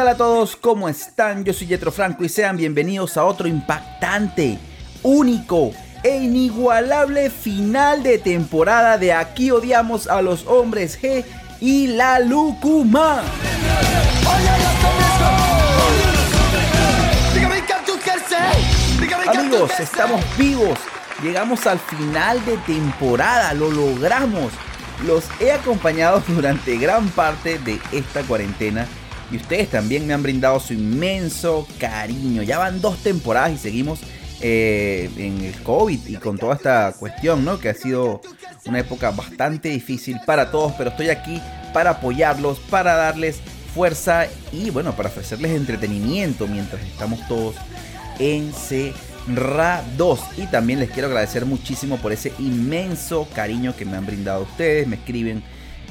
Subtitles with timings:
[0.00, 0.56] tal a todos?
[0.56, 1.44] ¿Cómo están?
[1.44, 4.58] Yo soy Jetro Franco y sean bienvenidos a otro impactante,
[5.02, 5.72] único
[6.02, 11.22] e inigualable final de temporada de Aquí odiamos a los hombres G
[11.60, 13.22] y la Lucuma.
[19.26, 20.78] Amigos, estamos vivos.
[21.22, 24.50] Llegamos al final de temporada, lo logramos.
[25.06, 28.88] Los he acompañado durante gran parte de esta cuarentena
[29.30, 32.42] y ustedes también me han brindado su inmenso cariño.
[32.42, 34.00] Ya van dos temporadas y seguimos
[34.40, 37.58] eh, en el COVID y con toda esta cuestión, ¿no?
[37.58, 38.22] Que ha sido
[38.66, 41.40] una época bastante difícil para todos, pero estoy aquí
[41.72, 43.40] para apoyarlos, para darles
[43.74, 47.54] fuerza y bueno, para ofrecerles entretenimiento mientras estamos todos
[48.18, 50.20] encerrados.
[50.36, 54.88] Y también les quiero agradecer muchísimo por ese inmenso cariño que me han brindado ustedes,
[54.88, 55.42] me escriben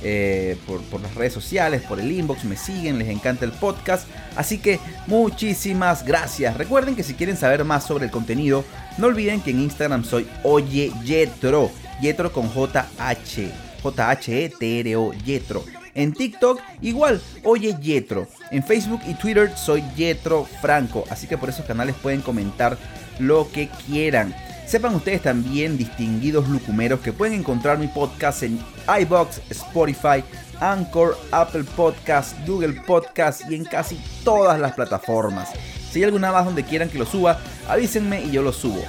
[0.01, 4.07] eh, por, las redes sociales, por el inbox, me siguen, les encanta el podcast.
[4.35, 6.57] Así que muchísimas gracias.
[6.57, 8.63] Recuerden que si quieren saber más sobre el contenido,
[8.97, 13.51] no olviden que en Instagram soy Oye Yetro, Yetro con JH,
[13.83, 15.63] J-H-E-T-R-O, Yetro.
[15.95, 18.27] En TikTok igual, Oye Yetro.
[18.51, 21.03] En Facebook y Twitter soy Yetro Franco.
[21.09, 22.77] Así que por esos canales pueden comentar
[23.19, 24.33] lo que quieran.
[24.69, 28.59] Sepan ustedes también, distinguidos lucumeros, que pueden encontrar mi podcast en
[29.01, 30.23] iBox, Spotify,
[30.59, 35.49] Anchor, Apple Podcast, Google Podcast y en casi todas las plataformas.
[35.89, 38.83] Si hay alguna más donde quieran que lo suba, avísenme y yo lo subo.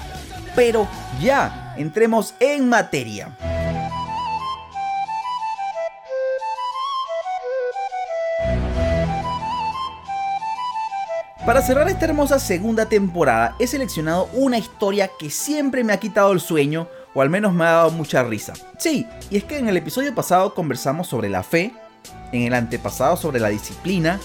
[0.55, 0.87] Pero
[1.19, 3.70] ya, entremos en materia.
[11.47, 16.33] Para cerrar esta hermosa segunda temporada he seleccionado una historia que siempre me ha quitado
[16.33, 18.53] el sueño o al menos me ha dado mucha risa.
[18.79, 21.73] Sí, y es que en el episodio pasado conversamos sobre la fe,
[22.33, 24.21] en el antepasado sobre la disciplina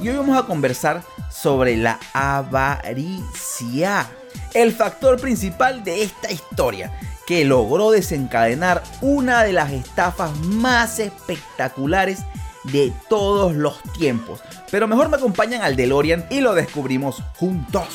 [0.00, 4.06] y hoy vamos a conversar sobre la avaricia,
[4.54, 6.92] el factor principal de esta historia
[7.26, 12.20] que logró desencadenar una de las estafas más espectaculares
[12.64, 14.40] de todos los tiempos.
[14.70, 17.88] Pero mejor me acompañan al DeLorean y lo descubrimos juntos.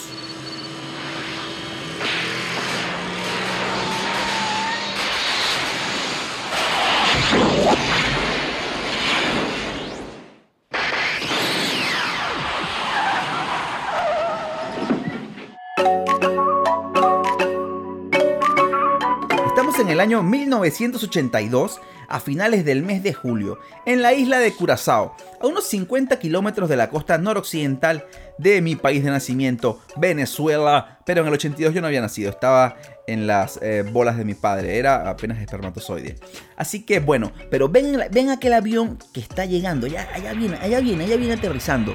[19.48, 24.54] Estamos en el año 1982 a finales del mes de julio, en la isla de
[24.54, 28.06] Curazao, a unos 50 kilómetros de la costa noroccidental
[28.38, 31.00] de mi país de nacimiento, Venezuela.
[31.06, 32.76] Pero en el 82 yo no había nacido, estaba
[33.08, 36.16] en las eh, bolas de mi padre, era apenas espermatozoide.
[36.58, 40.80] Así que bueno, pero ven, ven aquel avión que está llegando, ya, allá viene, allá
[40.80, 41.94] viene, allá viene aterrizando.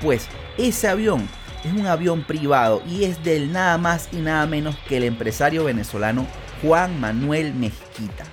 [0.00, 1.28] Pues ese avión
[1.64, 5.64] es un avión privado y es del nada más y nada menos que el empresario
[5.64, 6.26] venezolano
[6.60, 8.24] Juan Manuel Mezquita.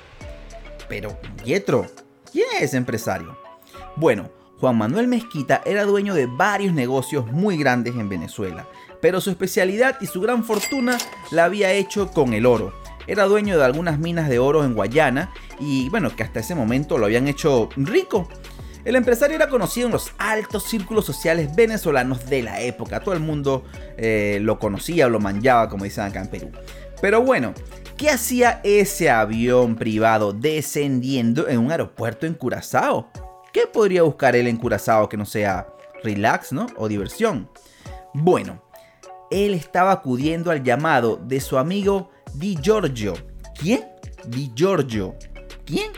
[0.90, 1.86] Pero, Pietro,
[2.32, 3.38] ¿quién es ese empresario?
[3.96, 4.30] Bueno,
[4.60, 8.68] Juan Manuel Mezquita era dueño de varios negocios muy grandes en Venezuela,
[9.02, 10.98] pero su especialidad y su gran fortuna
[11.32, 12.74] la había hecho con el oro.
[13.08, 16.98] Era dueño de algunas minas de oro en Guayana y bueno, que hasta ese momento
[16.98, 18.28] lo habían hecho rico.
[18.86, 23.02] El empresario era conocido en los altos círculos sociales venezolanos de la época.
[23.02, 23.64] Todo el mundo
[23.98, 26.52] eh, lo conocía o lo manjaba, como dicen acá en Perú.
[27.02, 27.54] Pero bueno,
[28.00, 33.12] ¿Qué hacía ese avión privado descendiendo en un aeropuerto en Curazao?
[33.52, 35.68] ¿Qué podría buscar él en Curazao que no sea
[36.02, 36.68] relax, ¿no?
[36.78, 37.50] O diversión.
[38.14, 38.64] Bueno,
[39.30, 43.16] él estaba acudiendo al llamado de su amigo Di Giorgio.
[43.60, 43.86] ¿Quién?
[44.28, 45.18] Di Giorgio.
[45.66, 45.92] ¿Quién?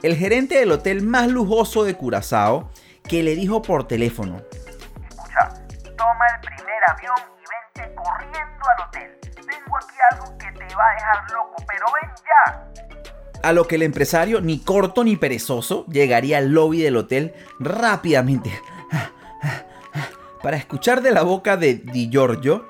[0.00, 2.70] El gerente del hotel más lujoso de Curazao
[3.02, 4.40] que le dijo por teléfono.
[5.08, 5.52] Escucha,
[5.96, 9.21] toma el primer avión y vente corriendo al hotel.
[9.76, 13.42] Aquí algo que te va a dejar loco, pero ven ya.
[13.42, 18.52] A lo que el empresario, ni corto ni perezoso, llegaría al lobby del hotel rápidamente.
[20.42, 22.66] Para escuchar de la boca de Di Giorgio,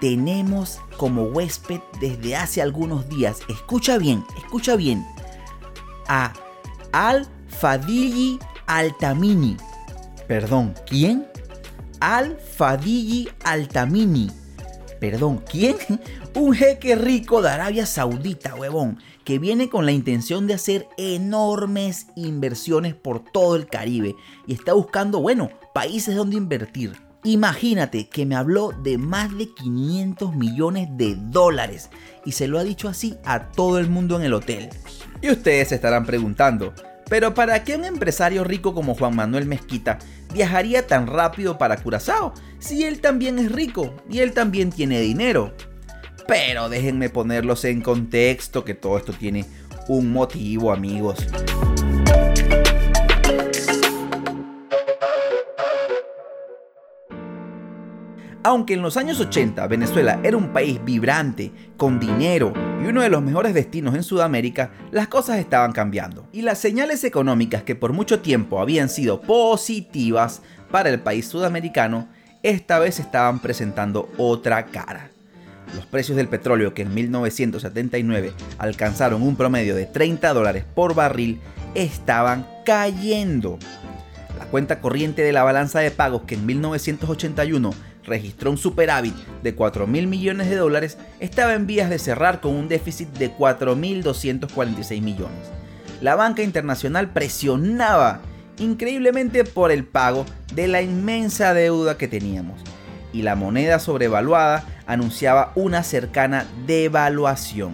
[0.00, 5.06] tenemos como huésped desde hace algunos días, escucha bien, escucha bien,
[6.08, 6.32] a
[6.92, 9.56] Al Fadili Altamini.
[10.28, 11.26] Perdón, ¿quién?
[12.00, 14.45] Al Fadili Altamini
[15.00, 15.76] Perdón, ¿quién?
[16.34, 22.06] Un jeque rico de Arabia Saudita, huevón, que viene con la intención de hacer enormes
[22.16, 24.14] inversiones por todo el Caribe
[24.46, 26.94] y está buscando, bueno, países donde invertir.
[27.24, 31.90] Imagínate que me habló de más de 500 millones de dólares
[32.24, 34.68] y se lo ha dicho así a todo el mundo en el hotel.
[35.20, 36.72] Y ustedes se estarán preguntando,
[37.08, 39.98] pero ¿para qué un empresario rico como Juan Manuel Mezquita
[40.36, 45.54] viajaría tan rápido para Curazao si él también es rico y él también tiene dinero?
[46.28, 49.46] Pero déjenme ponerlos en contexto que todo esto tiene
[49.88, 51.16] un motivo, amigos.
[58.46, 63.08] Aunque en los años 80 Venezuela era un país vibrante, con dinero y uno de
[63.08, 66.28] los mejores destinos en Sudamérica, las cosas estaban cambiando.
[66.30, 72.06] Y las señales económicas que por mucho tiempo habían sido positivas para el país sudamericano,
[72.44, 75.10] esta vez estaban presentando otra cara.
[75.74, 81.40] Los precios del petróleo que en 1979 alcanzaron un promedio de 30 dólares por barril
[81.74, 83.58] estaban cayendo.
[84.38, 89.54] La cuenta corriente de la balanza de pagos que en 1981 registró un superávit de
[89.54, 95.02] 4 mil millones de dólares, estaba en vías de cerrar con un déficit de 4.246
[95.02, 95.50] millones.
[96.00, 98.20] La banca internacional presionaba
[98.58, 100.24] increíblemente por el pago
[100.54, 102.62] de la inmensa deuda que teníamos
[103.12, 107.72] y la moneda sobrevaluada anunciaba una cercana devaluación.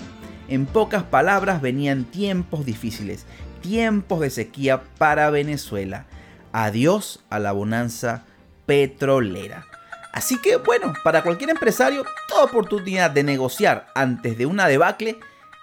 [0.48, 3.26] En pocas palabras venían tiempos difíciles,
[3.60, 6.06] tiempos de sequía para Venezuela.
[6.52, 8.24] Adiós a la bonanza
[8.66, 9.66] petrolera.
[10.12, 15.18] Así que bueno, para cualquier empresario, toda oportunidad de negociar antes de una debacle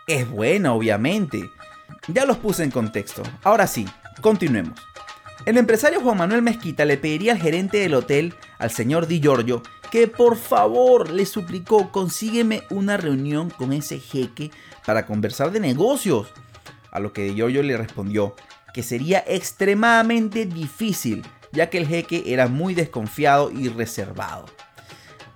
[0.08, 1.52] es buena, obviamente.
[2.08, 3.22] Ya los puse en contexto.
[3.44, 3.86] Ahora sí,
[4.22, 4.80] continuemos.
[5.46, 9.62] El empresario Juan Manuel Mezquita le pediría al gerente del hotel, al señor Di Giorgio,
[9.92, 14.52] que por favor le suplicó consígueme una reunión con ese jeque
[14.86, 16.28] para conversar de negocios.
[16.92, 18.36] A lo que Di Giorgio le respondió
[18.74, 24.46] que sería extremadamente difícil ya que el jeque era muy desconfiado y reservado.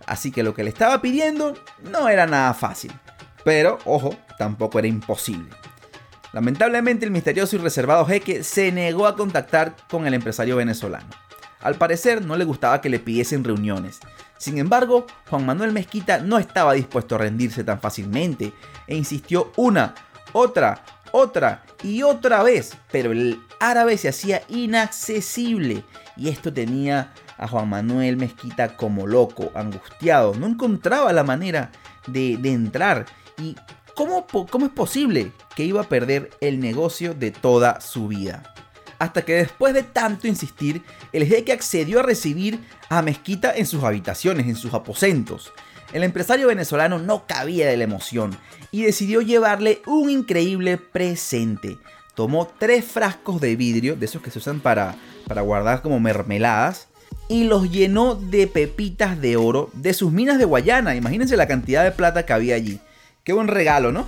[0.06, 1.54] Así que lo que le estaba pidiendo
[1.92, 2.92] no era nada fácil,
[3.44, 5.50] pero ojo, tampoco era imposible.
[6.34, 11.08] Lamentablemente el misterioso y reservado jeque se negó a contactar con el empresario venezolano.
[11.62, 14.00] Al parecer no le gustaba que le pidiesen reuniones.
[14.38, 18.52] Sin embargo, Juan Manuel Mezquita no estaba dispuesto a rendirse tan fácilmente
[18.88, 19.96] e insistió una,
[20.34, 20.84] otra,
[21.14, 25.84] otra y otra vez, pero el árabe se hacía inaccesible
[26.18, 31.72] y esto tenía a Juan Manuel Mezquita como loco, angustiado, no encontraba la manera
[32.08, 33.06] de, entrar
[33.38, 33.56] y
[33.96, 38.44] ¿cómo, ¿cómo es posible que iba a perder el negocio de toda su vida?
[39.00, 40.82] hasta que después de tanto insistir,
[41.12, 45.52] el jeque accedió a recibir a Mezquita en sus habitaciones, en sus aposentos.
[45.92, 48.38] El empresario venezolano no cabía de la emoción
[48.74, 51.78] y decidió llevarle un increíble presente.
[52.16, 54.96] Tomó tres frascos de vidrio, de esos que se usan para,
[55.28, 56.88] para guardar como mermeladas,
[57.30, 60.96] y los llenó de pepitas de oro de sus minas de Guayana.
[60.96, 62.80] Imagínense la cantidad de plata que había allí.
[63.24, 64.08] Qué buen regalo, ¿no?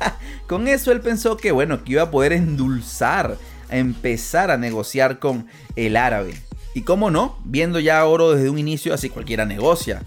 [0.48, 3.36] con eso él pensó que bueno, que iba a poder endulzar,
[3.68, 5.46] a empezar a negociar con
[5.76, 6.34] el árabe.
[6.74, 10.02] Y cómo no, viendo ya oro desde un inicio, así cualquiera negocia.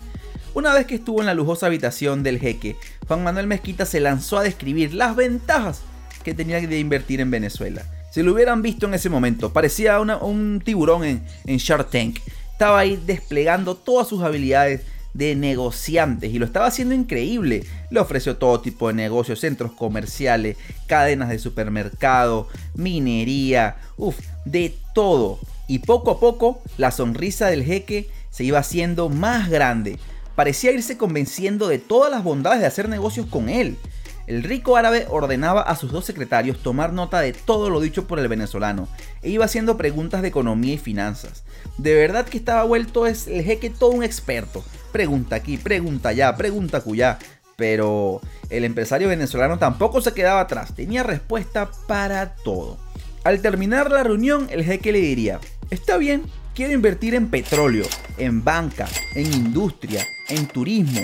[0.56, 2.76] Una vez que estuvo en la lujosa habitación del jeque,
[3.08, 5.82] Juan Manuel Mezquita se lanzó a describir las ventajas
[6.24, 7.84] que tenía de invertir en Venezuela.
[8.12, 12.20] Si lo hubieran visto en ese momento, parecía un tiburón en, en Shark Tank.
[12.52, 14.82] Estaba ahí desplegando todas sus habilidades
[15.14, 17.64] de negociantes y lo estaba haciendo increíble.
[17.92, 25.40] Le ofreció todo tipo de negocios, centros comerciales, cadenas de supermercado, minería, uff, de todo.
[25.68, 30.00] Y poco a poco la sonrisa del jeque se iba haciendo más grande.
[30.40, 33.78] Parecía irse convenciendo de todas las bondades de hacer negocios con él.
[34.26, 38.20] El rico árabe ordenaba a sus dos secretarios tomar nota de todo lo dicho por
[38.20, 38.88] el venezolano
[39.22, 41.44] e iba haciendo preguntas de economía y finanzas.
[41.78, 44.64] De verdad que estaba vuelto el jeque todo un experto.
[44.94, 47.20] Pregunta aquí, pregunta allá, pregunta acullá.
[47.58, 52.78] Pero el empresario venezolano tampoco se quedaba atrás, tenía respuesta para todo.
[53.26, 56.24] Al terminar la reunión, el jeque le diría, está bien,
[56.60, 57.86] quiero invertir en petróleo,
[58.18, 58.86] en banca,
[59.16, 61.00] en industria, en turismo.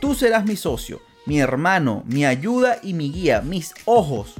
[0.00, 4.34] Tú serás mi socio mi hermano, mi ayuda y mi guía, mis ojos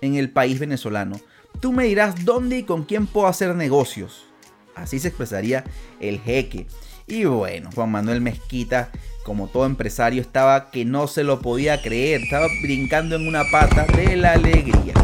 [0.00, 1.20] en el país venezolano.
[1.60, 4.26] Tú me dirás dónde y con quién puedo hacer negocios.
[4.74, 5.64] Así se expresaría
[6.00, 6.68] el jeque.
[7.08, 8.90] Y bueno, Juan Manuel Mezquita,
[9.24, 13.84] como todo empresario, estaba que no se lo podía creer, estaba brincando en una pata
[13.96, 14.94] de la alegría.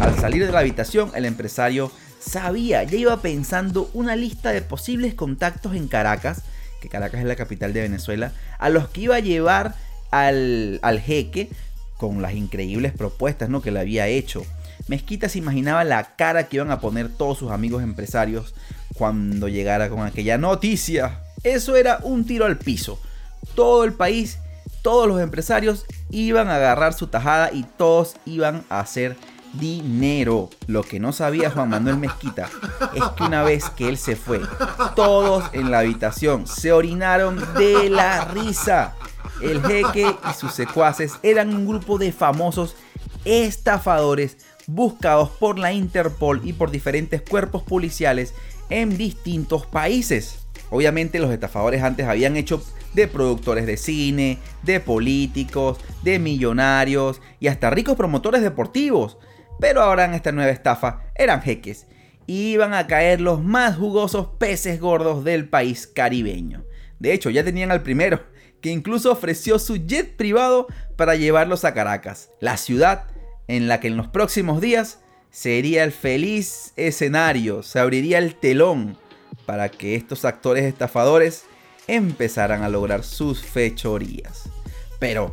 [0.00, 5.14] Al salir de la habitación, el empresario sabía, ya iba pensando una lista de posibles
[5.14, 6.42] contactos en Caracas,
[6.80, 9.74] que Caracas es la capital de Venezuela, a los que iba a llevar
[10.10, 11.50] al, jeque
[11.96, 13.62] con las increíbles propuestas ¿no?
[13.62, 14.44] que le había hecho.
[14.88, 18.54] Mezquita se imaginaba la cara que iban a poner todos sus amigos empresarios
[18.94, 21.20] cuando llegara con aquella noticia.
[21.42, 23.00] Eso era un tiro al piso.
[23.54, 24.38] Todo el país,
[24.82, 29.16] todos los empresarios iban a agarrar su tajada y todos iban a hacer
[29.58, 30.50] dinero.
[30.66, 32.48] Lo que no sabía Juan Manuel Mezquita
[32.94, 34.40] es que una vez que él se fue,
[34.94, 38.94] todos en la habitación se orinaron de la risa.
[39.40, 42.74] El jeque y sus secuaces eran un grupo de famosos
[43.24, 48.34] estafadores buscados por la Interpol y por diferentes cuerpos policiales
[48.70, 50.46] en distintos países.
[50.70, 52.62] Obviamente los estafadores antes habían hecho
[52.94, 59.18] de productores de cine, de políticos, de millonarios y hasta ricos promotores deportivos.
[59.60, 61.86] Pero ahora en esta nueva estafa eran jeques.
[62.26, 66.64] Y iban a caer los más jugosos peces gordos del país caribeño.
[66.98, 68.24] De hecho, ya tenían al primero,
[68.60, 73.04] que incluso ofreció su jet privado para llevarlos a Caracas, la ciudad
[73.48, 78.96] en la que en los próximos días sería el feliz escenario, se abriría el telón
[79.44, 81.44] para que estos actores estafadores
[81.86, 84.48] empezaran a lograr sus fechorías.
[84.98, 85.32] Pero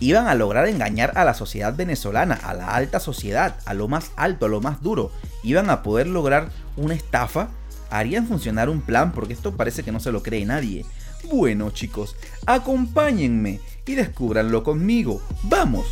[0.00, 4.10] iban a lograr engañar a la sociedad venezolana, a la alta sociedad, a lo más
[4.16, 5.10] alto, a lo más duro.
[5.42, 7.48] Iban a poder lograr una estafa,
[7.90, 10.84] harían funcionar un plan, porque esto parece que no se lo cree nadie.
[11.24, 12.16] Bueno chicos,
[12.46, 15.22] acompáñenme y descúbranlo conmigo.
[15.44, 15.86] ¡Vamos!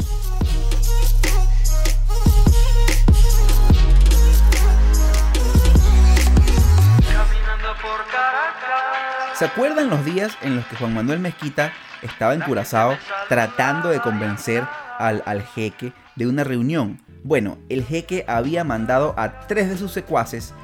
[9.38, 11.72] ¿Se acuerdan los días en los que Juan Manuel Mezquita
[12.02, 12.96] estaba en Curazao
[13.28, 14.62] tratando de convencer
[15.00, 17.00] al, al, jeque de una reunión?
[17.24, 20.54] Bueno, el jeque había mandado a tres de sus secuaces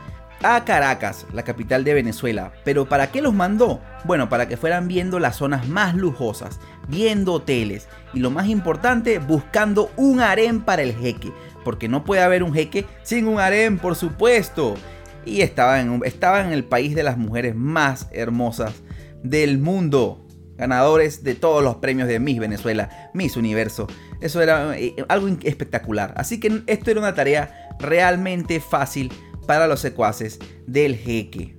[0.45, 2.53] a Caracas, la capital de Venezuela.
[2.65, 3.81] ¿Pero para qué los mandó?
[4.05, 9.19] Bueno, para que fueran viendo las zonas más lujosas, viendo hoteles y lo más importante,
[9.19, 11.33] buscando un harén para el jeque.
[11.65, 14.77] Porque no puede haber un jeque sin un harén, por supuesto
[15.25, 18.75] y estaba en, estaba en el país de las mujeres más hermosas
[19.23, 20.27] del mundo.
[20.57, 23.87] Ganadores de todos los premios de Miss Venezuela, Miss Universo.
[24.21, 26.13] Eso era eh, algo espectacular.
[26.17, 29.11] Así que esto era una tarea realmente fácil
[29.47, 31.57] para los secuaces del jeque.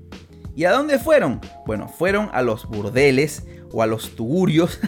[0.55, 1.41] ¿Y a dónde fueron?
[1.65, 4.79] Bueno, fueron a los burdeles o a los tugurios.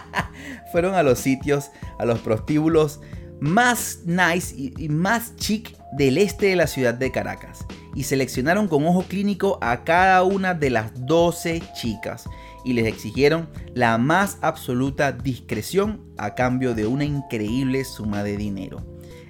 [0.72, 3.00] fueron a los sitios, a los prostíbulos
[3.40, 8.84] más nice y más chic del este de la ciudad de Caracas y seleccionaron con
[8.86, 12.24] ojo clínico a cada una de las 12 chicas
[12.64, 18.84] y les exigieron la más absoluta discreción a cambio de una increíble suma de dinero.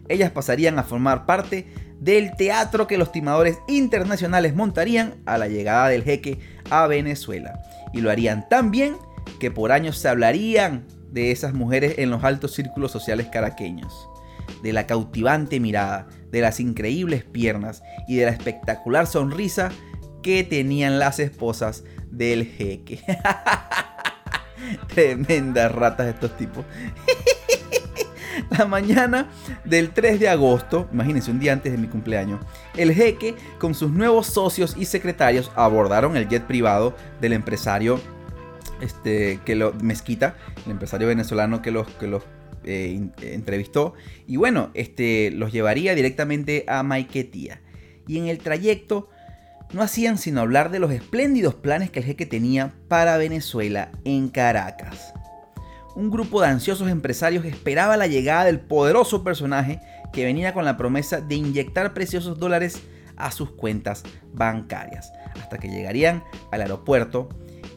[0.08, 1.66] Ellas pasarían a formar parte
[2.00, 6.38] del teatro que los timadores internacionales montarían a la llegada del jeque
[6.70, 7.60] a Venezuela.
[7.92, 8.96] Y lo harían tan bien
[9.40, 14.08] que por años se hablarían de esas mujeres en los altos círculos sociales caraqueños
[14.62, 19.70] de la cautivante mirada, de las increíbles piernas y de la espectacular sonrisa
[20.20, 23.00] que tenían las esposas del jeque.
[24.88, 26.64] Tremendas ratas estos tipos.
[28.50, 29.28] La mañana
[29.64, 32.40] del 3 de agosto, imagínense un día antes de mi cumpleaños,
[32.76, 38.00] el jeque con sus nuevos socios y secretarios abordaron el jet privado del empresario
[38.80, 40.34] este, que lo, Mezquita,
[40.66, 42.24] el empresario venezolano que los, que los
[42.64, 43.94] eh, entrevistó.
[44.26, 47.60] Y bueno, este, los llevaría directamente a Maiquetía.
[48.06, 49.08] Y en el trayecto
[49.72, 54.28] no hacían sino hablar de los espléndidos planes que el jeque tenía para Venezuela en
[54.28, 55.14] Caracas.
[55.96, 59.80] Un grupo de ansiosos empresarios esperaba la llegada del poderoso personaje
[60.12, 62.82] que venía con la promesa de inyectar preciosos dólares
[63.16, 64.02] a sus cuentas
[64.32, 67.28] bancarias, hasta que llegarían al aeropuerto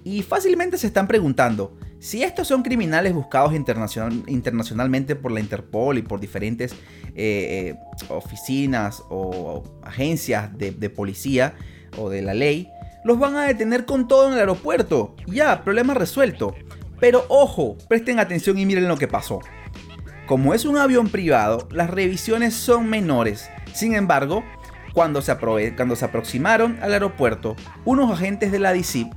[0.04, 6.04] y fácilmente se están preguntando, si estos son criminales buscados internacionalmente por la Interpol y
[6.04, 6.76] por diferentes eh,
[7.16, 7.76] eh,
[8.10, 11.56] oficinas o agencias de, policía
[11.98, 12.70] o de la ley,
[13.04, 15.16] los van a detener con todo en el aeropuerto.
[15.26, 16.54] Ya, problema resuelto.
[17.00, 19.40] Pero ojo, presten atención y miren lo que pasó.
[20.28, 23.50] Como es un avión privado, las revisiones son menores.
[23.74, 24.44] Sin embargo,
[24.94, 25.36] cuando se,
[25.76, 29.08] cuando se aproximaron al aeropuerto, unos agentes de la DICIP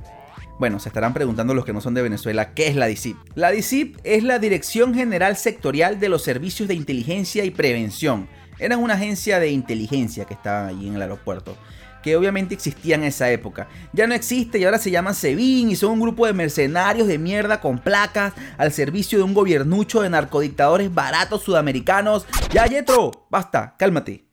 [0.61, 3.17] bueno, se estarán preguntando los que no son de Venezuela, ¿qué es la DICIP?
[3.33, 8.27] La DICIP es la Dirección General Sectorial de los Servicios de Inteligencia y Prevención.
[8.59, 11.57] Eran una agencia de inteligencia que estaban allí en el aeropuerto
[12.03, 13.69] que obviamente existía en esa época.
[13.91, 17.17] Ya no existe y ahora se llaman SEBIN y son un grupo de mercenarios de
[17.17, 22.27] mierda con placas al servicio de un gobiernucho de narcodictadores baratos sudamericanos.
[22.51, 24.25] Ya, Yetro, basta, cálmate.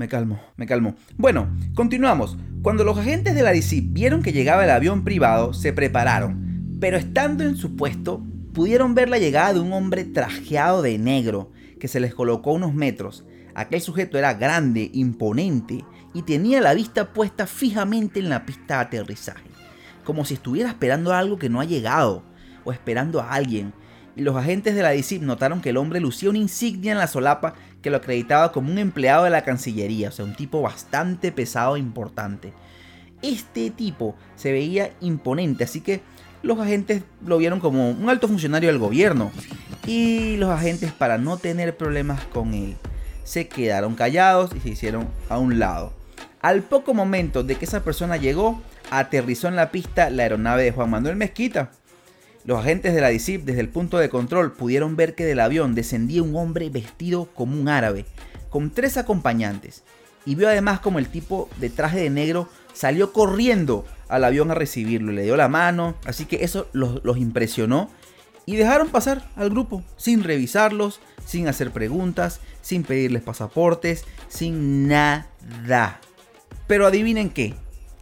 [0.00, 0.94] Me calmo, me calmo.
[1.18, 2.38] Bueno, continuamos.
[2.62, 6.78] Cuando los agentes de la DC vieron que llegaba el avión privado, se prepararon.
[6.80, 11.52] Pero estando en su puesto, pudieron ver la llegada de un hombre trajeado de negro,
[11.78, 13.26] que se les colocó unos metros.
[13.54, 18.80] Aquel sujeto era grande, imponente, y tenía la vista puesta fijamente en la pista de
[18.80, 19.50] aterrizaje,
[20.04, 22.22] como si estuviera esperando algo que no ha llegado,
[22.64, 23.74] o esperando a alguien,
[24.16, 27.06] y los agentes de la DICIP notaron que el hombre lucía una insignia en la
[27.06, 31.32] solapa que lo acreditaba como un empleado de la Cancillería, o sea, un tipo bastante
[31.32, 32.52] pesado e importante.
[33.22, 36.00] Este tipo se veía imponente, así que
[36.42, 39.30] los agentes lo vieron como un alto funcionario del gobierno.
[39.86, 42.76] Y los agentes, para no tener problemas con él,
[43.24, 45.92] se quedaron callados y se hicieron a un lado.
[46.40, 50.72] Al poco momento de que esa persona llegó, aterrizó en la pista la aeronave de
[50.72, 51.70] Juan Manuel Mezquita.
[52.44, 55.74] Los agentes de la DICIP desde el punto de control pudieron ver que del avión
[55.74, 58.06] descendía un hombre vestido como un árabe,
[58.48, 59.82] con tres acompañantes,
[60.24, 64.54] y vio además como el tipo de traje de negro salió corriendo al avión a
[64.54, 67.90] recibirlo, le dio la mano, así que eso los, los impresionó
[68.46, 76.00] y dejaron pasar al grupo sin revisarlos, sin hacer preguntas, sin pedirles pasaportes, sin nada.
[76.66, 77.54] Pero adivinen qué,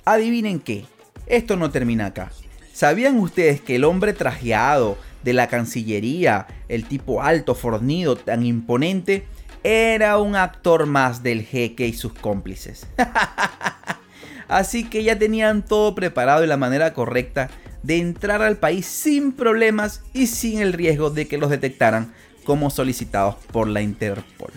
[0.05, 0.87] adivinen qué,
[1.27, 2.31] esto no termina acá.
[2.79, 9.27] ¿Sabían ustedes que el hombre trajeado de la Cancillería, el tipo alto, fornido, tan imponente,
[9.65, 12.87] era un actor más del jeque y sus cómplices?
[14.47, 17.51] Así que ya tenían todo preparado y la manera correcta
[17.83, 22.71] de entrar al país sin problemas y sin el riesgo de que los detectaran como
[22.71, 24.53] solicitados por la Interpol.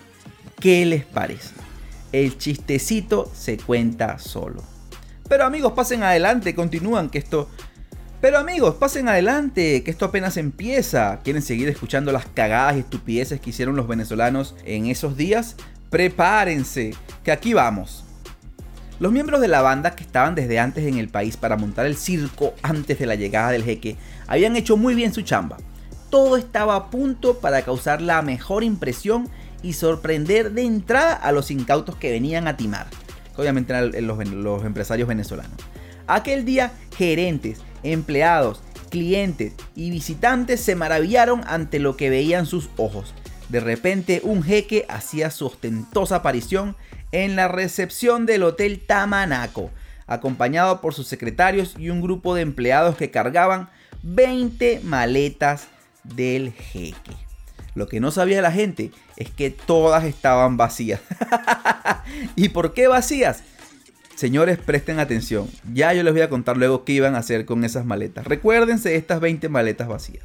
[0.59, 1.55] ¿Qué les parece?
[2.11, 4.61] el chistecito se cuenta solo.
[5.27, 7.49] Pero amigos, pasen adelante, continúan que esto...
[8.21, 11.21] Pero amigos, pasen adelante, que esto apenas empieza.
[11.23, 15.55] ¿Quieren seguir escuchando las cagadas y estupideces que hicieron los venezolanos en esos días?
[15.89, 18.05] Prepárense, que aquí vamos.
[18.99, 21.97] Los miembros de la banda que estaban desde antes en el país para montar el
[21.97, 23.95] circo antes de la llegada del jeque
[24.27, 25.57] habían hecho muy bien su chamba.
[26.11, 29.29] Todo estaba a punto para causar la mejor impresión
[29.63, 32.85] y sorprender de entrada a los incautos que venían a timar.
[33.35, 35.57] Obviamente eran los, empresarios venezolanos.
[36.05, 43.13] Aquel día, gerentes, empleados, clientes y visitantes se maravillaron ante lo que veían sus ojos.
[43.49, 46.75] De repente, un jeque hacía su ostentosa aparición
[47.11, 49.71] en la recepción del Hotel Tamanaco,
[50.07, 53.69] acompañado por sus secretarios y un grupo de empleados que cargaban
[54.03, 55.67] 20 maletas
[56.03, 57.11] del jeque.
[57.73, 60.99] Lo que no sabía la gente es que todas estaban vacías.
[62.35, 63.43] ¿Y por qué vacías?
[64.15, 65.49] Señores, presten atención.
[65.73, 68.25] Ya yo les voy a contar luego qué iban a hacer con esas maletas.
[68.25, 70.23] Recuérdense estas 20 maletas vacías.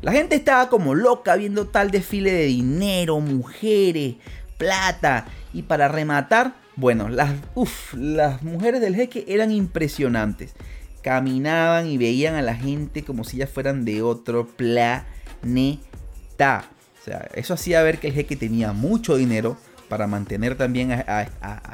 [0.00, 4.16] La gente estaba como loca viendo tal desfile de dinero, mujeres,
[4.58, 5.26] plata.
[5.52, 7.32] Y para rematar, bueno, las,
[8.42, 10.54] mujeres del jeque eran impresionantes.
[11.02, 15.06] Caminaban y veían a la gente como si ya fueran de otro planeta
[16.42, 19.56] o sea, eso hacía ver que el jeque tenía mucho dinero
[19.88, 21.26] para mantener también a,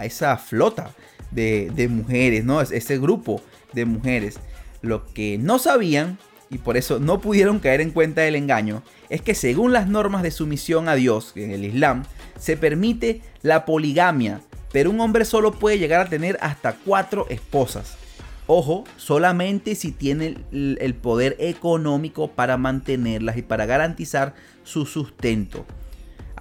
[0.02, 0.90] esa flota
[1.30, 2.60] de, mujeres, ¿no?
[2.60, 3.40] Ese grupo
[3.72, 4.38] de mujeres.
[4.82, 6.18] Lo que no sabían,
[6.50, 10.22] y por eso no pudieron caer en cuenta del engaño, es que según las normas
[10.22, 12.04] de sumisión a Dios en el Islam,
[12.38, 14.40] se permite la poligamia,
[14.72, 17.96] pero un hombre solo puede llegar a tener hasta cuatro esposas.
[18.46, 25.66] Ojo, solamente si tiene el poder económico para mantenerlas y para garantizar su sustento.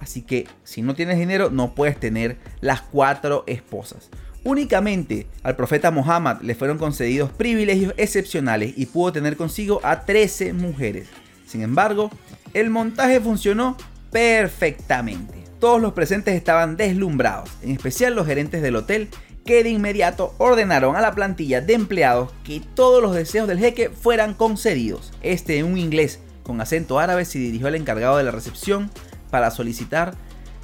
[0.00, 4.10] Así que si no tienes dinero no puedes tener las cuatro esposas.
[4.48, 10.54] Únicamente al profeta Muhammad le fueron concedidos privilegios excepcionales y pudo tener consigo a 13
[10.54, 11.06] mujeres.
[11.46, 12.10] Sin embargo,
[12.54, 13.76] el montaje funcionó
[14.10, 15.44] perfectamente.
[15.60, 19.10] Todos los presentes estaban deslumbrados, en especial los gerentes del hotel
[19.44, 23.90] que de inmediato ordenaron a la plantilla de empleados que todos los deseos del jeque
[23.90, 25.12] fueran concedidos.
[25.20, 28.90] Este un inglés con acento árabe se dirigió al encargado de la recepción
[29.30, 30.14] para solicitar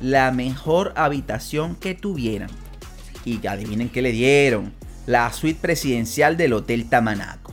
[0.01, 2.49] la mejor habitación que tuvieran.
[3.25, 4.73] Y adivinen qué le dieron,
[5.07, 7.53] la suite presidencial del Hotel Tamanaco.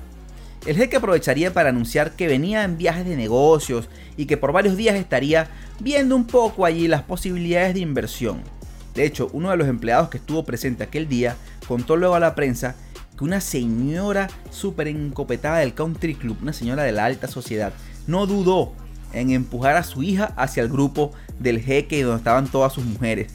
[0.66, 4.78] El jeque aprovecharía para anunciar que venía en viajes de negocios y que por varios
[4.78, 8.44] días estaría viendo un poco allí las posibilidades de inversión.
[8.94, 11.36] De hecho, uno de los empleados que estuvo presente aquel día
[11.68, 12.76] contó luego a la prensa
[13.18, 17.74] que una señora súper encopetada del country club, una señora de la alta sociedad,
[18.06, 18.74] no dudó
[19.14, 23.32] en empujar a su hija hacia el grupo del jeque donde estaban todas sus mujeres.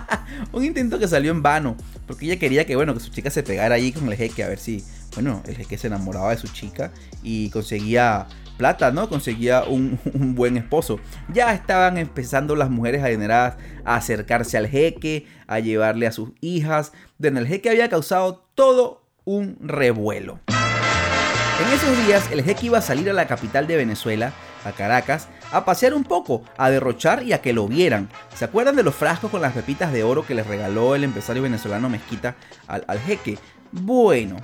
[0.52, 3.42] Un intento que salió en vano, porque ella quería que, bueno, que su chica se
[3.42, 6.48] pegara allí con el jeque a ver si, bueno, el jeque se enamoraba de su
[6.48, 8.26] chica y conseguía
[8.58, 9.08] plata, ¿no?
[9.08, 9.98] Conseguía un,
[10.34, 11.00] buen esposo.
[11.32, 16.92] Ya estaban empezando las mujeres adineradas a acercarse al jeque, a llevarle a sus hijas.
[17.16, 20.40] De el jeque había causado todo un revuelo.
[20.48, 24.32] En esos días el jeque iba a salir a la capital de Venezuela,
[24.64, 28.08] a Caracas, a pasear un poco, a derrochar y a que lo vieran.
[28.34, 31.42] ¿Se acuerdan de los frascos con las pepitas de oro que les regaló el empresario
[31.42, 33.38] venezolano Mezquita al, al jeque?
[33.70, 34.36] Bueno,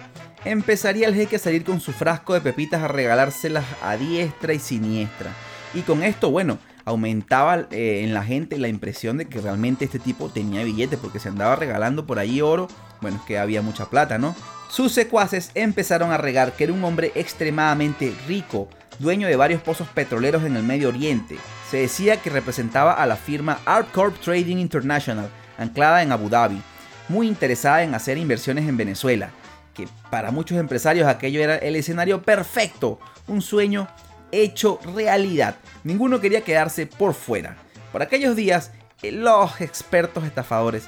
[0.45, 4.59] empezaría el jeque a salir con su frasco de pepitas a regalárselas a diestra y
[4.59, 5.31] siniestra.
[5.73, 9.99] Y con esto, bueno, aumentaba eh, en la gente la impresión de que realmente este
[9.99, 12.69] tipo tenía billetes porque se andaba regalando por ahí oro.
[13.01, 14.35] Bueno, es que había mucha plata, ¿no?
[14.69, 18.69] Sus secuaces empezaron a regar que era un hombre extremadamente rico,
[18.99, 21.37] dueño de varios pozos petroleros en el Medio Oriente.
[21.71, 23.61] Se decía que representaba a la firma
[23.93, 25.29] Corp Trading International,
[25.59, 26.61] anclada en Abu Dhabi,
[27.09, 29.31] muy interesada en hacer inversiones en Venezuela,
[29.75, 33.89] que para muchos empresarios aquello era el escenario perfecto, un sueño
[34.33, 35.57] hecho realidad.
[35.83, 37.57] Ninguno quería quedarse por fuera.
[37.93, 40.85] Por aquellos días, los expertos estafadores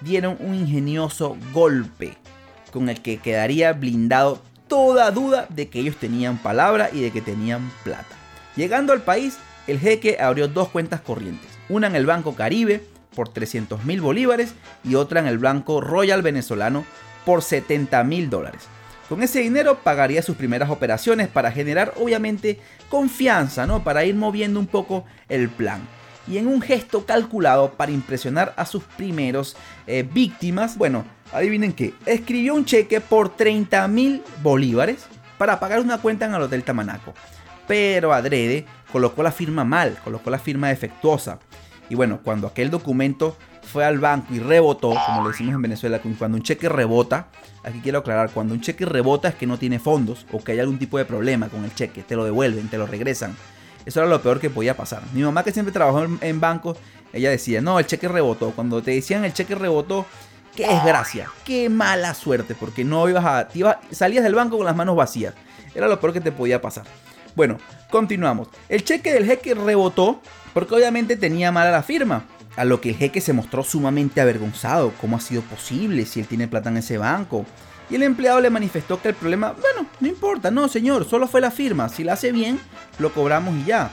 [0.00, 2.16] dieron un ingenioso golpe
[2.72, 7.20] con el que quedaría blindado toda duda de que ellos tenían palabra y de que
[7.20, 8.16] tenían plata.
[8.54, 13.28] Llegando al país, el jeque abrió dos cuentas corrientes, una en el Banco Caribe por
[13.28, 14.54] 300 mil bolívares
[14.84, 16.84] y otra en el Banco Royal Venezolano
[17.24, 18.62] por 70 mil dólares.
[19.08, 23.82] Con ese dinero pagaría sus primeras operaciones para generar obviamente confianza, ¿no?
[23.82, 25.80] Para ir moviendo un poco el plan.
[26.26, 31.94] Y en un gesto calculado para impresionar a sus primeros eh, víctimas, bueno, adivinen qué,
[32.06, 37.14] escribió un cheque por 30 mil bolívares para pagar una cuenta en el Hotel Tamanaco.
[37.66, 41.38] Pero adrede colocó la firma mal, colocó la firma defectuosa.
[41.90, 46.00] Y bueno, cuando aquel documento fue al banco y rebotó, como le decimos en Venezuela,
[46.18, 47.28] cuando un cheque rebota,
[47.62, 50.60] aquí quiero aclarar, cuando un cheque rebota es que no tiene fondos o que hay
[50.60, 53.36] algún tipo de problema con el cheque, te lo devuelven, te lo regresan.
[53.84, 55.02] Eso era lo peor que podía pasar.
[55.14, 56.76] Mi mamá que siempre trabajó en, bancos,
[57.12, 58.50] ella decía, no, el cheque rebotó.
[58.50, 60.04] Cuando te decían el cheque rebotó,
[60.54, 63.48] qué desgracia, qué mala suerte, porque no ibas a,
[63.90, 65.34] salías del banco con las manos vacías.
[65.74, 66.84] Era lo peor que te podía pasar.
[67.34, 67.58] Bueno,
[67.90, 68.48] continuamos.
[68.68, 70.20] El cheque del jeque rebotó
[70.54, 72.24] porque obviamente tenía mala la firma.
[72.56, 74.92] A lo que el jeque se mostró sumamente avergonzado.
[75.00, 77.46] ¿Cómo ha sido posible si él tiene plata en ese banco?
[77.88, 81.40] Y el empleado le manifestó que el problema, bueno, no importa, no señor, solo fue
[81.40, 81.88] la firma.
[81.88, 82.58] Si la hace bien,
[82.98, 83.90] lo cobramos y ya.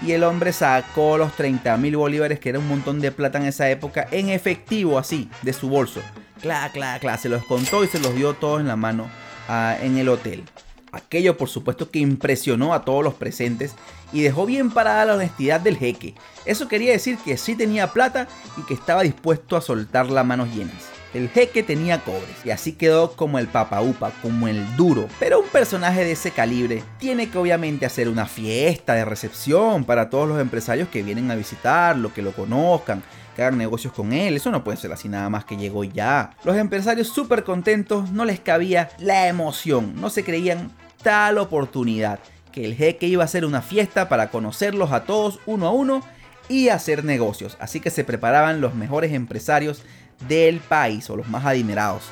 [0.00, 3.46] Y el hombre sacó los 30 mil bolívares, que era un montón de plata en
[3.46, 6.00] esa época, en efectivo así, de su bolso.
[6.40, 9.08] Cla, cla, cla, se los contó y se los dio todos en la mano
[9.48, 10.42] ah, en el hotel.
[10.90, 13.74] Aquello por supuesto que impresionó a todos los presentes
[14.12, 16.14] y dejó bien parada la honestidad del jeque.
[16.44, 18.28] Eso quería decir que sí tenía plata
[18.58, 21.01] y que estaba dispuesto a soltar las manos llenas.
[21.14, 25.08] El jeque tenía cobres y así quedó como el papaupa, como el duro.
[25.18, 30.08] Pero un personaje de ese calibre tiene que obviamente hacer una fiesta de recepción para
[30.08, 33.02] todos los empresarios que vienen a visitarlo, que lo conozcan,
[33.36, 34.36] que hagan negocios con él.
[34.36, 36.30] Eso no puede ser así nada más que llegó ya.
[36.44, 40.70] Los empresarios súper contentos, no les cabía la emoción, no se creían
[41.02, 42.20] tal oportunidad,
[42.52, 46.02] que el jeque iba a hacer una fiesta para conocerlos a todos uno a uno
[46.48, 47.56] y hacer negocios.
[47.60, 49.82] Así que se preparaban los mejores empresarios
[50.28, 52.02] del país o los más adinerados.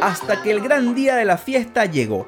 [0.00, 2.26] Hasta que el gran día de la fiesta llegó.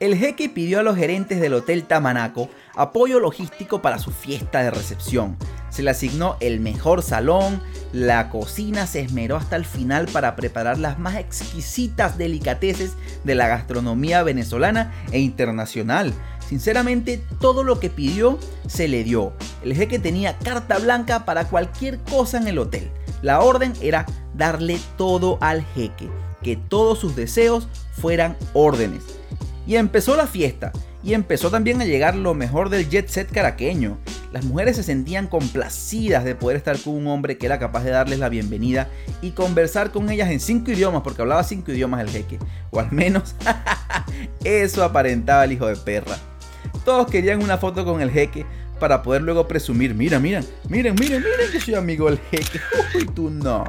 [0.00, 4.72] El jeque pidió a los gerentes del Hotel Tamanaco apoyo logístico para su fiesta de
[4.72, 5.36] recepción.
[5.70, 10.78] Se le asignó el mejor salón, la cocina se esmeró hasta el final para preparar
[10.78, 16.12] las más exquisitas delicateces de la gastronomía venezolana e internacional.
[16.52, 19.32] Sinceramente, todo lo que pidió se le dio.
[19.64, 22.90] El jeque tenía carta blanca para cualquier cosa en el hotel.
[23.22, 26.10] La orden era darle todo al jeque,
[26.42, 29.02] que todos sus deseos fueran órdenes.
[29.66, 33.96] Y empezó la fiesta, y empezó también a llegar lo mejor del jet set caraqueño.
[34.30, 37.92] Las mujeres se sentían complacidas de poder estar con un hombre que era capaz de
[37.92, 38.90] darles la bienvenida
[39.22, 42.38] y conversar con ellas en cinco idiomas, porque hablaba cinco idiomas el jeque.
[42.70, 43.34] O al menos
[44.44, 46.18] eso aparentaba el hijo de perra.
[46.84, 48.44] Todos querían una foto con el jeque
[48.78, 52.60] para poder luego presumir, mira, miren, miren, miren, miren que soy amigo del jeque.
[52.96, 53.64] Uy, tú no.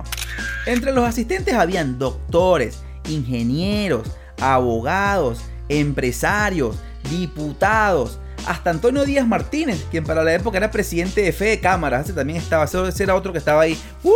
[0.65, 4.09] Entre los asistentes habían doctores, ingenieros,
[4.41, 6.77] abogados, empresarios,
[7.11, 12.05] diputados, hasta Antonio Díaz Martínez, quien para la época era presidente de Fe de Cámaras,
[12.05, 13.79] ese también estaba, ese era otro que estaba ahí.
[14.03, 14.09] ¡Uh!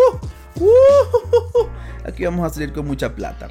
[0.59, 1.67] ¡Uh!
[2.05, 3.49] Aquí vamos a salir con mucha plata.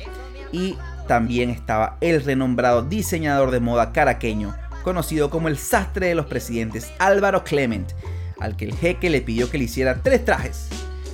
[0.52, 4.54] Y también estaba el renombrado diseñador de moda caraqueño,
[4.86, 7.90] conocido como el sastre de los presidentes, Álvaro Clement,
[8.38, 10.68] al que el jeque le pidió que le hiciera tres trajes.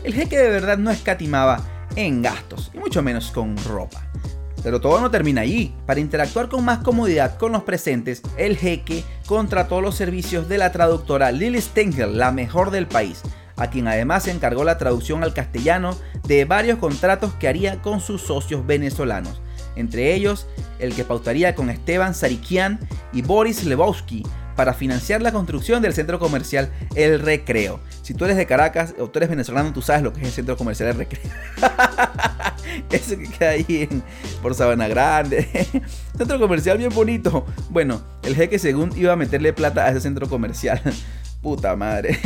[0.04, 1.64] El jeque de verdad no escatimaba
[1.96, 4.06] en gastos, y mucho menos con ropa.
[4.62, 5.74] Pero todo no termina allí.
[5.86, 10.70] Para interactuar con más comodidad con los presentes, el jeque contrató los servicios de la
[10.70, 13.22] traductora Lily Stengel, la mejor del país,
[13.56, 18.02] a quien además se encargó la traducción al castellano de varios contratos que haría con
[18.02, 19.40] sus socios venezolanos,
[19.76, 20.46] entre ellos
[20.78, 22.80] el que pautaría con Esteban Sarikian
[23.12, 24.22] y Boris Lebowski
[24.56, 27.80] para financiar la construcción del centro comercial El Recreo.
[28.02, 30.32] Si tú eres de Caracas o tú eres venezolano, tú sabes lo que es el
[30.32, 31.32] centro comercial El Recreo.
[32.90, 33.88] Eso que queda ahí
[34.40, 35.48] por Sabana Grande.
[36.16, 37.46] centro comercial bien bonito.
[37.70, 40.80] Bueno, el jeque según iba a meterle plata a ese centro comercial.
[41.42, 42.18] Puta madre.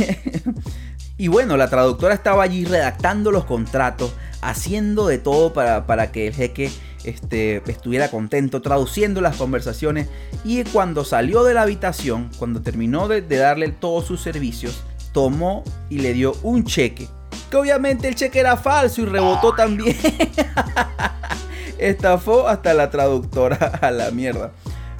[1.17, 6.27] y bueno, la traductora estaba allí redactando los contratos, haciendo de todo para, para que
[6.27, 6.71] el jeque
[7.09, 10.07] este, estuviera contento, traduciendo las conversaciones.
[10.43, 15.63] Y cuando salió de la habitación, cuando terminó de, de darle todos sus servicios, tomó
[15.89, 17.07] y le dio un cheque.
[17.49, 19.95] Que obviamente el cheque era falso y rebotó también.
[21.77, 24.51] Estafó hasta la traductora a la mierda.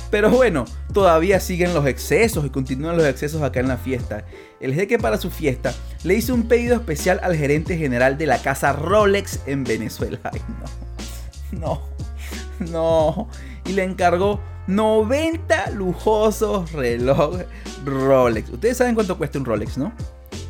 [0.10, 4.24] Pero bueno, todavía siguen los excesos y continúan los excesos acá en la fiesta.
[4.60, 8.42] El jeque para su fiesta le hizo un pedido especial al gerente general de la
[8.42, 10.20] casa Rolex en Venezuela.
[10.32, 10.42] Ay,
[11.52, 11.60] no.
[11.60, 11.97] No.
[12.72, 13.28] No.
[13.66, 17.48] Y le encargó 90 lujosos relojes
[17.86, 18.50] Rolex.
[18.50, 19.92] Ustedes saben cuánto cuesta un Rolex, ¿no?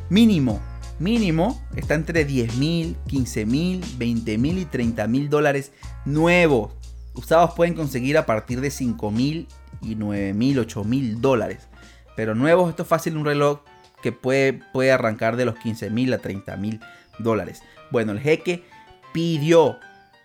[0.09, 0.59] Mínimo.
[0.99, 5.71] Mínimo está entre 10 mil, 15 mil, 20 mil y 30 mil dólares
[6.05, 6.71] nuevos
[7.17, 9.47] usados pueden conseguir a partir de 5 mil
[9.81, 11.67] y 9 mil, 8 mil dólares.
[12.15, 13.59] Pero nuevos, esto es fácil, un reloj
[14.01, 16.79] que puede, puede arrancar de los 15 mil a 30 mil
[17.19, 17.61] dólares.
[17.91, 18.63] Bueno, el jeque
[19.13, 19.77] pidió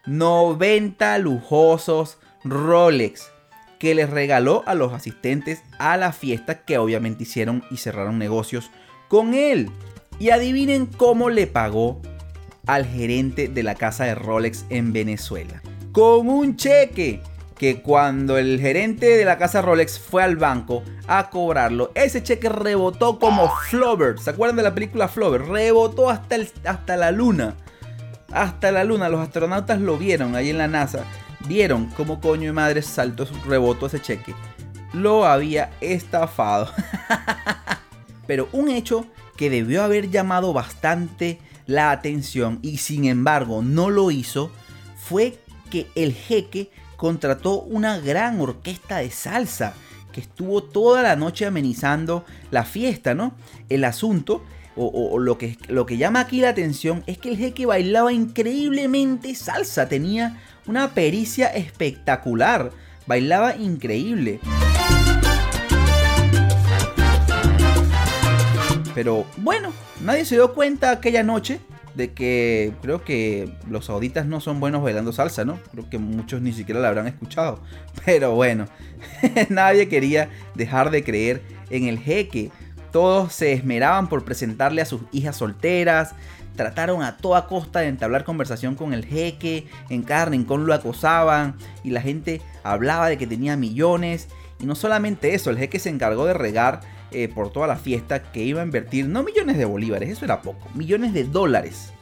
[0.06, 3.30] 90 lujosos Rolex
[3.78, 8.70] que les regaló a los asistentes a la fiesta que obviamente hicieron y cerraron negocios
[9.08, 9.70] con él.
[10.18, 12.00] Y adivinen cómo le pagó
[12.66, 15.62] al gerente de la casa de Rolex en Venezuela
[15.92, 17.20] con un cheque
[17.58, 22.48] que cuando el gerente de la casa Rolex fue al banco a cobrarlo, ese cheque
[22.48, 24.18] rebotó como Flover.
[24.18, 25.42] ¿Se acuerdan de la película Flover?
[25.42, 27.54] Rebotó hasta, el, hasta la luna.
[28.32, 29.08] Hasta la luna.
[29.08, 31.04] Los astronautas lo vieron ahí en la NASA.
[31.46, 34.34] Vieron cómo coño y madre saltó, rebotó ese cheque.
[34.92, 36.70] Lo había estafado.
[38.26, 44.10] Pero un hecho que debió haber llamado bastante la atención y sin embargo no lo
[44.10, 44.50] hizo
[44.96, 45.38] fue
[45.70, 49.74] que el jeque contrató una gran orquesta de salsa
[50.12, 53.34] que estuvo toda la noche amenizando la fiesta, ¿no?
[53.68, 54.44] El asunto,
[54.76, 59.34] o, lo, que, lo que llama aquí la atención, es que el jeque bailaba increíblemente
[59.34, 62.70] salsa, tenía una pericia espectacular,
[63.06, 64.40] bailaba increíble.
[68.94, 71.60] Pero bueno, nadie se dio cuenta aquella noche
[71.94, 75.58] de que creo que los sauditas no son buenos bailando salsa, ¿no?
[75.72, 77.60] Creo que muchos ni siquiera la habrán escuchado.
[78.04, 78.66] Pero bueno,
[79.48, 82.50] nadie quería dejar de creer en el jeque.
[82.92, 86.14] Todos se esmeraban por presentarle a sus hijas solteras.
[86.56, 89.66] Trataron a toda costa de entablar conversación con el jeque.
[89.88, 91.56] En cada rincón lo acosaban.
[91.82, 94.28] Y la gente hablaba de que tenía millones.
[94.60, 96.80] Y no solamente eso, el jeque se encargó de regar
[97.14, 100.40] eh, por toda la fiesta que iba a invertir no millones de bolívares, eso era
[100.40, 101.92] poco, millones de dólares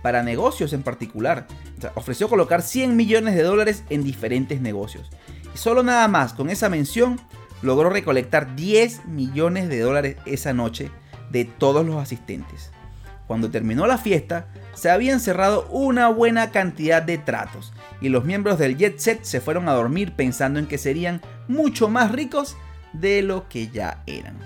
[0.00, 1.46] para negocios en particular.
[1.94, 5.10] ofreció colocar 100 millones de dólares en diferentes negocios.
[5.54, 7.18] Y solo nada más con esa mención
[7.64, 10.90] logró recolectar 10 millones de dólares esa noche
[11.30, 12.70] de todos los asistentes.
[13.26, 18.58] Cuando terminó la fiesta, se habían cerrado una buena cantidad de tratos y los miembros
[18.58, 22.56] del jet set se fueron a dormir pensando en que serían mucho más ricos
[22.92, 24.38] de lo que ya eran.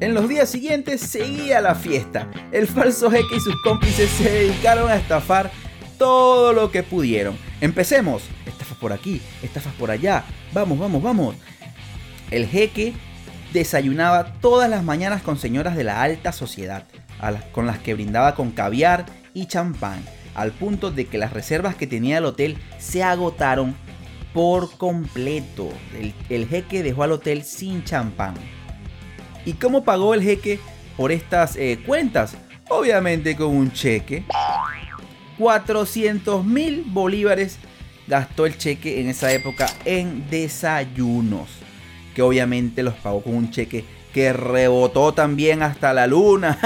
[0.00, 2.28] En los días siguientes seguía la fiesta.
[2.50, 5.52] El falso jeque y sus cómplices se dedicaron a estafar
[6.02, 7.38] todo lo que pudieron.
[7.60, 8.24] Empecemos.
[8.44, 10.24] Estafas por aquí, estafas por allá.
[10.52, 11.36] Vamos, vamos, vamos.
[12.32, 12.92] El jeque
[13.52, 16.82] desayunaba todas las mañanas con señoras de la alta sociedad,
[17.52, 20.02] con las que brindaba con caviar y champán
[20.34, 23.76] al punto de que las reservas que tenía el hotel se agotaron
[24.34, 25.68] por completo.
[26.28, 28.34] El, jeque dejó al hotel sin champán.
[29.46, 30.58] ¿Y cómo pagó el jeque
[30.96, 32.34] por estas eh, cuentas?
[32.68, 34.24] Obviamente con un cheque.
[35.38, 37.58] 400 mil bolívares
[38.06, 41.48] gastó el cheque en esa época en desayunos.
[42.14, 46.58] Que obviamente los pagó con un cheque que rebotó también hasta la luna.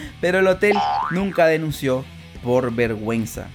[0.20, 0.76] Pero el hotel
[1.10, 2.04] nunca denunció
[2.42, 3.46] por vergüenza.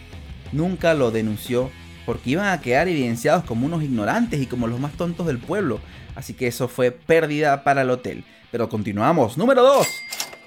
[0.52, 1.70] Nunca lo denunció
[2.06, 5.80] porque iban a quedar evidenciados como unos ignorantes y como los más tontos del pueblo.
[6.16, 8.24] Así que eso fue pérdida para el hotel.
[8.52, 9.38] Pero continuamos.
[9.38, 9.88] Número 2.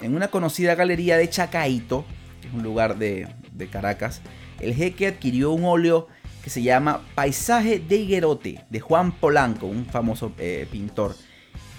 [0.01, 2.05] En una conocida galería de Chacaito,
[2.41, 3.27] que es un lugar de,
[3.67, 4.21] Caracas,
[4.59, 6.07] el jeque adquirió un óleo
[6.43, 11.15] que se llama Paisaje de Higuerote, de Juan Polanco, un famoso eh, pintor.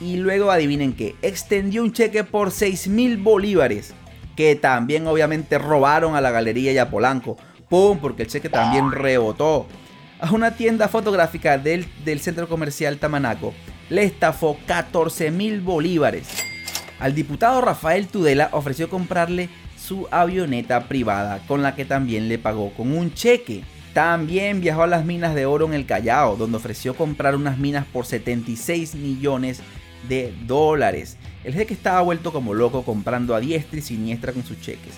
[0.01, 3.95] Y luego adivinen que extendió un cheque por 6 mil bolívares
[4.37, 7.37] que también obviamente robaron a la galería y a Polanco.
[7.69, 7.99] ¡Pum!
[8.01, 9.67] Porque el cheque también rebotó.
[10.19, 13.53] A una tienda fotográfica del, del centro comercial Tamanaco
[13.91, 16.29] le estafó 14 mil bolívares.
[16.99, 19.51] Al diputado Rafael Tudela ofreció comprarle
[19.91, 23.65] su avioneta privada, con la que también le pagó con un cheque.
[23.93, 27.87] También viajó a las minas de oro en el Callao, donde ofreció comprar unas minas
[27.93, 29.63] por 76 millones
[30.09, 31.17] de dólares.
[31.43, 34.95] El jeque estaba vuelto como loco comprando a diestra y siniestra con sus cheques.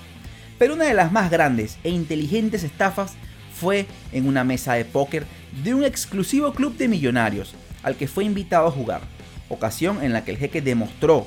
[0.59, 3.14] Pero una de las más grandes e inteligentes estafas
[3.55, 5.24] fue en una mesa de póker
[5.64, 9.00] de un exclusivo club de millonarios al que fue invitado a jugar,
[9.48, 11.26] ocasión en la que el jeque demostró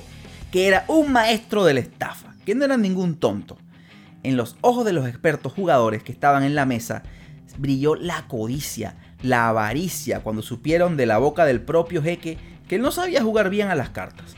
[0.51, 3.57] que era un maestro de la estafa, que no era ningún tonto.
[4.23, 7.03] En los ojos de los expertos jugadores que estaban en la mesa,
[7.57, 12.91] brilló la codicia, la avaricia cuando supieron de la boca del propio jeque que no
[12.91, 14.35] sabía jugar bien a las cartas.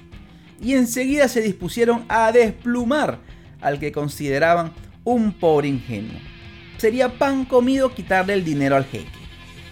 [0.61, 3.19] Y enseguida se dispusieron a desplumar
[3.61, 6.19] al que consideraban un pobre ingenuo.
[6.77, 9.07] Sería pan comido quitarle el dinero al jeque.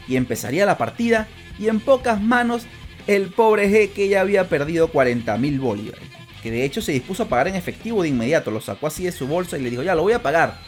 [0.08, 1.28] Y empezaría la partida
[1.60, 2.65] y en pocas manos
[3.08, 6.14] el pobre jeque ya había perdido 40 mil bolívares
[6.46, 9.12] que de hecho se dispuso a pagar en efectivo de inmediato, lo sacó así de
[9.12, 10.60] su bolsa y le dijo, ya lo voy a pagar.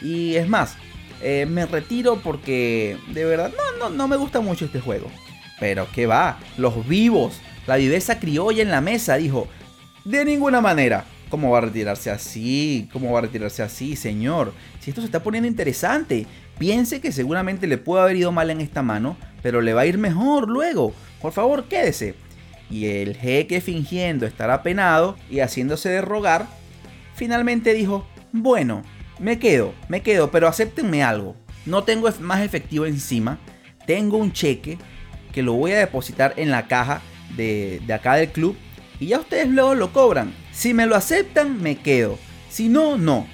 [0.00, 0.76] Y es más,
[1.20, 5.10] eh, me retiro porque de verdad no, no, no me gusta mucho este juego.
[5.60, 9.48] Pero que va, los vivos, la viveza criolla en la mesa, dijo,
[10.06, 11.04] de ninguna manera.
[11.28, 12.88] ¿Cómo va a retirarse así?
[12.90, 14.54] ¿Cómo va a retirarse así, señor?
[14.80, 16.26] Si esto se está poniendo interesante,
[16.58, 19.86] piense que seguramente le puede haber ido mal en esta mano, pero le va a
[19.86, 20.94] ir mejor luego.
[21.20, 22.14] Por favor, quédese
[22.70, 26.46] y el jeque fingiendo estar apenado y haciéndose de rogar,
[27.14, 28.82] finalmente dijo, bueno,
[29.18, 31.34] me quedo, me quedo, pero acéptenme algo.
[31.66, 33.38] No tengo más efectivo encima,
[33.86, 34.78] tengo un cheque
[35.32, 37.02] que lo voy a depositar en la caja
[37.36, 38.56] de, de acá del club
[39.00, 40.34] y ya ustedes luego lo cobran.
[40.52, 42.18] Si me lo aceptan, me quedo.
[42.50, 43.26] Si no, no.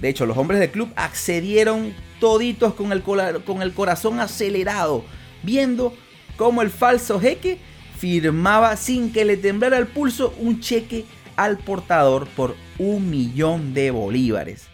[0.00, 5.04] De hecho, los hombres del club accedieron toditos con el, con el corazón acelerado,
[5.42, 5.94] viendo
[6.36, 7.58] cómo el falso jeque
[8.02, 11.04] firmaba sin que le temblara el pulso un cheque
[11.36, 14.66] al portador por un millón de bolívares.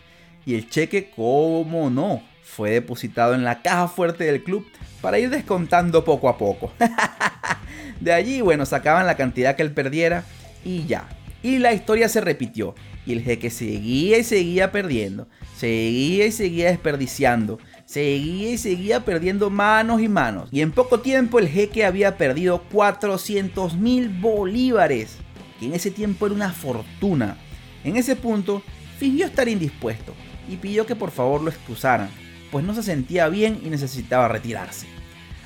[0.46, 4.66] Y el cheque, como no, fue depositado en la caja fuerte del club
[5.02, 6.72] para ir descontando poco a poco.
[8.00, 10.24] de allí, bueno, sacaban la cantidad que él perdiera
[10.64, 11.06] y ya.
[11.42, 12.74] Y la historia se repitió.
[13.04, 15.28] Y el jeque seguía y seguía perdiendo.
[15.54, 20.50] Seguía y seguía desperdiciando seguía y seguía perdiendo manos y manos.
[20.52, 25.16] Y en poco tiempo el jeque había perdido 400 mil bolívares,
[25.58, 27.38] que en ese tiempo era una fortuna.
[27.84, 28.62] En ese punto,
[28.98, 30.12] fingió estar indispuesto
[30.50, 32.10] y pidió que por favor lo excusaran,
[32.50, 34.86] pues no se sentía bien y necesitaba retirarse.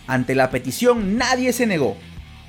[0.08, 1.96] Ante la petición nadie se negó.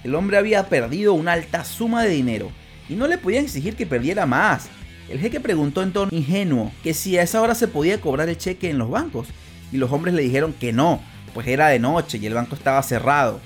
[0.03, 2.51] El hombre había perdido una alta suma de dinero
[2.89, 4.69] y no le podían exigir que perdiera más.
[5.08, 8.38] El jeque preguntó en tono ingenuo que si a esa hora se podía cobrar el
[8.39, 9.27] cheque en los bancos
[9.73, 11.01] y los hombres le dijeron que no,
[11.33, 13.41] pues era de noche y el banco estaba cerrado.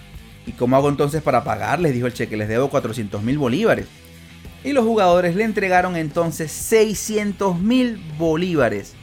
[0.46, 1.94] ¿Y cómo hago entonces para pagarles?
[1.94, 3.88] Dijo el cheque, les debo 400 mil bolívares.
[4.64, 8.94] Y los jugadores le entregaron entonces 600 mil bolívares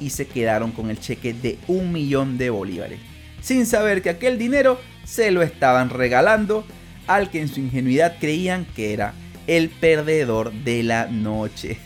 [0.00, 2.98] y se quedaron con el cheque de un millón de bolívares,
[3.40, 6.64] sin saber que aquel dinero se lo estaban regalando
[7.06, 9.14] al que en su ingenuidad creían que era
[9.46, 11.78] el perdedor de la noche.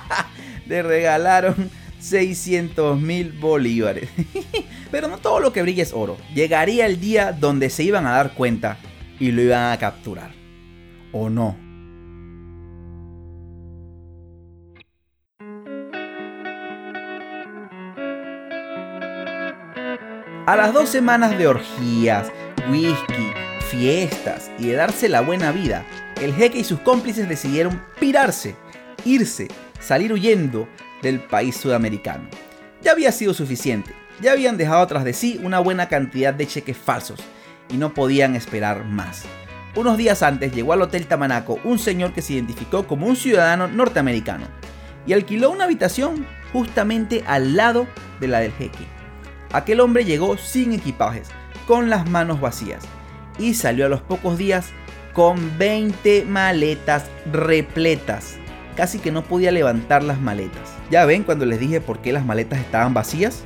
[0.68, 4.08] le regalaron 600 mil bolívares.
[4.90, 6.16] Pero no todo lo que brilla es oro.
[6.34, 8.78] Llegaría el día donde se iban a dar cuenta
[9.18, 10.32] y lo iban a capturar.
[11.12, 11.56] ¿O no?
[20.46, 22.32] A las dos semanas de orgías,
[22.70, 23.32] whisky,
[23.70, 25.84] fiestas y de darse la buena vida,
[26.22, 28.56] el jeque y sus cómplices decidieron pirarse,
[29.04, 30.66] irse, salir huyendo
[31.02, 32.28] del país sudamericano.
[32.82, 36.76] Ya había sido suficiente, ya habían dejado tras de sí una buena cantidad de cheques
[36.76, 37.20] falsos
[37.68, 39.24] y no podían esperar más.
[39.74, 43.68] Unos días antes llegó al Hotel Tamanaco un señor que se identificó como un ciudadano
[43.68, 44.46] norteamericano
[45.06, 47.86] y alquiló una habitación justamente al lado
[48.20, 48.86] de la del jeque.
[49.52, 51.28] Aquel hombre llegó sin equipajes,
[51.66, 52.84] con las manos vacías,
[53.38, 54.70] y salió a los pocos días
[55.12, 58.38] con 20 maletas repletas
[58.78, 60.77] casi que no podía levantar las maletas.
[60.90, 63.44] ¿Ya ven cuando les dije por qué las maletas estaban vacías?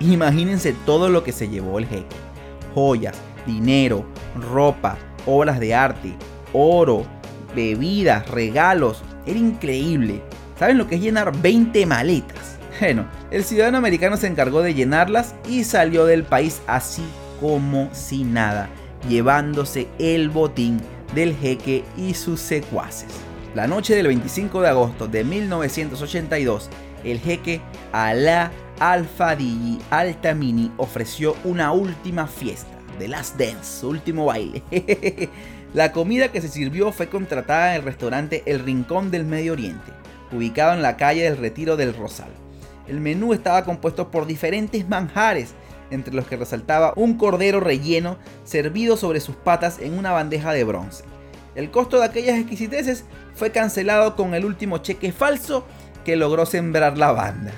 [0.00, 2.16] Imagínense todo lo que se llevó el jeque.
[2.74, 3.16] Joyas,
[3.46, 4.04] dinero,
[4.34, 6.14] ropa, obras de arte,
[6.52, 7.06] oro,
[7.54, 9.02] bebidas, regalos.
[9.26, 10.22] Era increíble.
[10.58, 12.38] ¿Saben lo que es llenar 20 maletas?
[12.80, 17.04] Bueno, el ciudadano americano se encargó de llenarlas y salió del país así
[17.38, 18.70] como si nada,
[19.08, 20.80] llevándose el botín
[21.14, 23.31] del jeque y sus secuaces.
[23.54, 26.70] La noche del 25 de agosto de 1982,
[27.04, 27.60] el jeque
[27.92, 28.50] Alá
[28.80, 32.70] Al-Fadili Al-Tamini ofreció una última fiesta.
[32.98, 34.62] The Last Dance, último baile.
[35.74, 39.92] la comida que se sirvió fue contratada en el restaurante El Rincón del Medio Oriente,
[40.32, 42.30] ubicado en la calle del Retiro del Rosal.
[42.88, 45.52] El menú estaba compuesto por diferentes manjares,
[45.90, 50.64] entre los que resaltaba un cordero relleno servido sobre sus patas en una bandeja de
[50.64, 51.04] bronce.
[51.54, 55.66] El costo de aquellas exquisiteces fue cancelado con el último cheque falso
[56.04, 57.52] que logró sembrar la banda.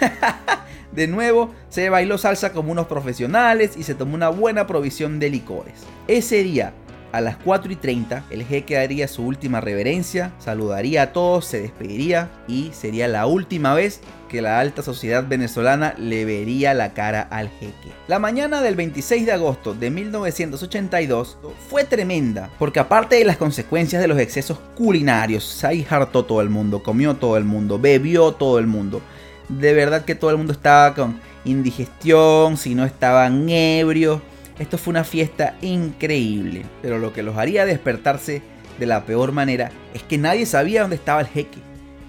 [0.92, 5.30] de nuevo, se bailó salsa como unos profesionales y se tomó una buena provisión de
[5.30, 5.74] licores.
[6.08, 6.72] Ese día,
[7.12, 11.60] a las 4 y 30, el jeque haría su última reverencia, saludaría a todos, se
[11.60, 14.00] despediría y sería la última vez
[14.30, 17.92] que la alta sociedad venezolana le vería la cara al jeque.
[18.08, 21.36] La mañana del 26 de agosto de 1982
[21.68, 26.48] fue tremenda, porque aparte de las consecuencias de los excesos culinarios, ahí hartó todo el
[26.48, 29.02] mundo, comió todo el mundo, bebió todo el mundo.
[29.50, 34.22] De verdad que todo el mundo estaba con indigestión, si no estaban ebrios
[34.58, 38.42] esto fue una fiesta increíble, pero lo que los haría despertarse
[38.78, 41.58] de la peor manera es que nadie sabía dónde estaba el jeque.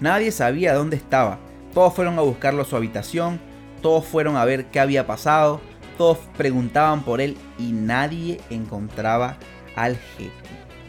[0.00, 1.38] Nadie sabía dónde estaba.
[1.72, 3.40] Todos fueron a buscarlo a su habitación,
[3.80, 5.60] todos fueron a ver qué había pasado,
[5.98, 9.36] todos preguntaban por él y nadie encontraba
[9.76, 10.30] al jeque.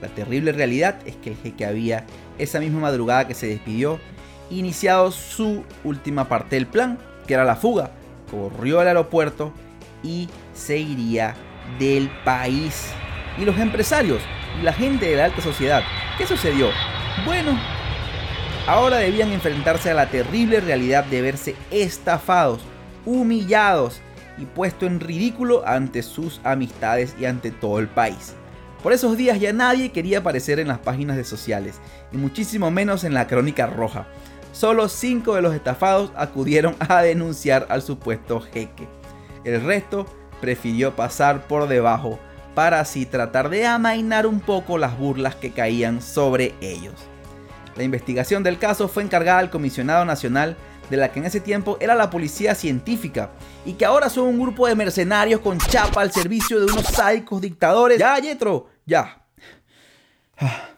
[0.02, 2.06] La terrible realidad es que el jeque había,
[2.38, 4.00] esa misma madrugada que se despidió,
[4.50, 7.92] iniciado su última parte del plan, que era la fuga.
[8.30, 9.52] Corrió al aeropuerto
[10.04, 11.36] y se iría
[11.78, 12.88] del país.
[13.38, 14.22] Y los empresarios
[14.60, 15.84] y la gente de la alta sociedad,
[16.18, 16.70] ¿qué sucedió?
[17.26, 17.60] Bueno,
[18.66, 22.62] ahora debían enfrentarse a la terrible realidad de verse estafados,
[23.06, 24.02] humillados
[24.38, 28.34] y puesto en ridículo ante sus amistades y ante todo el país.
[28.82, 31.80] Por esos días ya nadie quería aparecer en las páginas de sociales,
[32.12, 34.08] y muchísimo menos en la crónica roja.
[34.52, 38.88] Solo cinco de los estafados acudieron a denunciar al supuesto jeque.
[39.44, 40.06] El resto
[40.46, 42.20] prefirió pasar por debajo
[42.54, 46.94] para así tratar de amainar un poco las burlas que caían sobre ellos.
[47.76, 50.56] La investigación del caso fue encargada al comisionado nacional
[50.92, 53.32] de la que en ese tiempo era la policía científica
[53.66, 57.42] y que ahora son un grupo de mercenarios con chapa al servicio de unos sádicos
[57.42, 57.98] dictadores.
[57.98, 59.24] Ya, Yetro, ya.
[60.38, 60.70] Ah,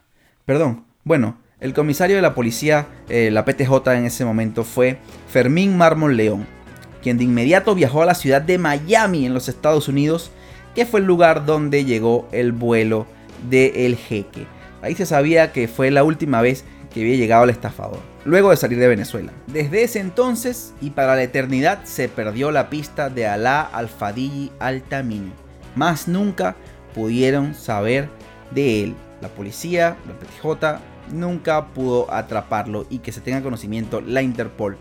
[0.46, 0.86] perdón.
[1.04, 4.98] Bueno, el comisario de la policía, eh, la PTJ en ese momento fue
[5.28, 6.57] Fermín Mármol León
[7.02, 10.30] quien de inmediato viajó a la ciudad de Miami en los Estados Unidos,
[10.74, 13.06] que fue el lugar donde llegó el vuelo
[13.48, 14.46] del el jeque.
[14.82, 18.56] Ahí se sabía que fue la última vez que había llegado el estafador, luego de
[18.56, 19.32] salir de Venezuela.
[19.46, 25.32] Desde ese entonces y para la eternidad se perdió la pista de Alá Al-Fadili Al-Tamimi.
[25.74, 26.56] Más nunca
[26.94, 28.08] pudieron saber
[28.50, 28.94] de él.
[29.20, 30.80] La policía, la PTJ,
[31.12, 34.76] nunca pudo atraparlo y que se tenga conocimiento la Interpol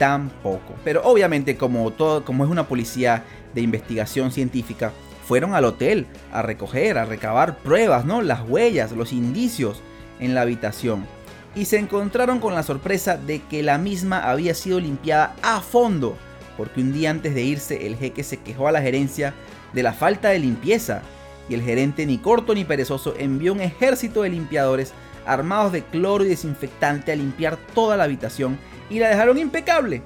[0.00, 0.74] tampoco.
[0.82, 3.22] Pero obviamente como, todo, como es una policía
[3.54, 4.92] de investigación científica,
[5.26, 8.22] fueron al hotel a recoger, a recabar pruebas, ¿no?
[8.22, 9.82] Las huellas, los indicios
[10.18, 11.06] en la habitación.
[11.54, 16.16] Y se encontraron con la sorpresa de que la misma había sido limpiada a fondo,
[16.56, 19.34] porque un día antes de irse el jeque se quejó a la gerencia
[19.74, 21.02] de la falta de limpieza,
[21.50, 24.94] y el gerente ni corto ni perezoso envió un ejército de limpiadores
[25.26, 28.58] armados de cloro y desinfectante a limpiar toda la habitación
[28.90, 30.02] y la dejaron impecable.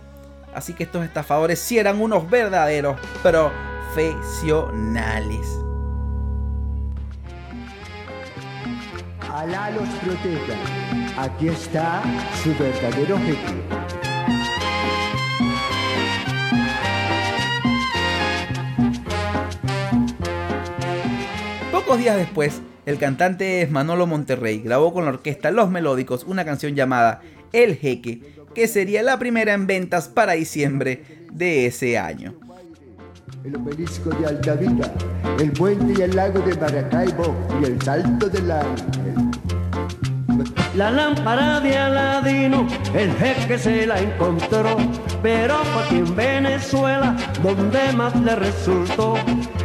[0.54, 5.40] Así que estos estafadores sí eran unos verdaderos profesionales.
[9.32, 10.54] Alá los proteja.
[11.18, 12.02] Aquí está
[12.42, 13.62] su verdadero objetivo.
[21.72, 26.74] Pocos días después, el cantante Manolo Monterrey grabó con la orquesta Los Melódicos una canción
[26.74, 27.22] llamada
[27.52, 28.20] El Jeque,
[28.54, 31.02] que sería la primera en ventas para diciembre
[31.32, 32.34] de ese año.
[33.44, 34.92] El obelisco de Altavira,
[35.38, 39.23] el puente y el lago de Maracaibo y el salto del ángel.
[40.76, 44.76] La lámpara de Aladino, el jeque se la encontró,
[45.22, 49.14] pero aquí en Venezuela donde más le resultó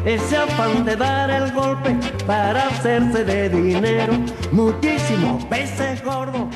[0.06, 1.98] ese afán de dar el golpe
[2.28, 4.14] para hacerse de dinero.
[4.52, 6.54] Muchísimos peces gordos.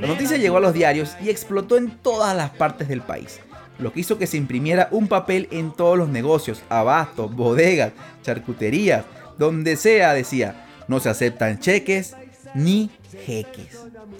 [0.00, 3.40] La noticia llegó a los diarios y explotó en todas las partes del país,
[3.80, 7.90] lo que hizo que se imprimiera un papel en todos los negocios, abastos, bodegas,
[8.22, 9.04] charcuterías,
[9.36, 12.14] donde sea decía, no se aceptan cheques
[12.56, 12.90] ni
[13.24, 13.78] jeques.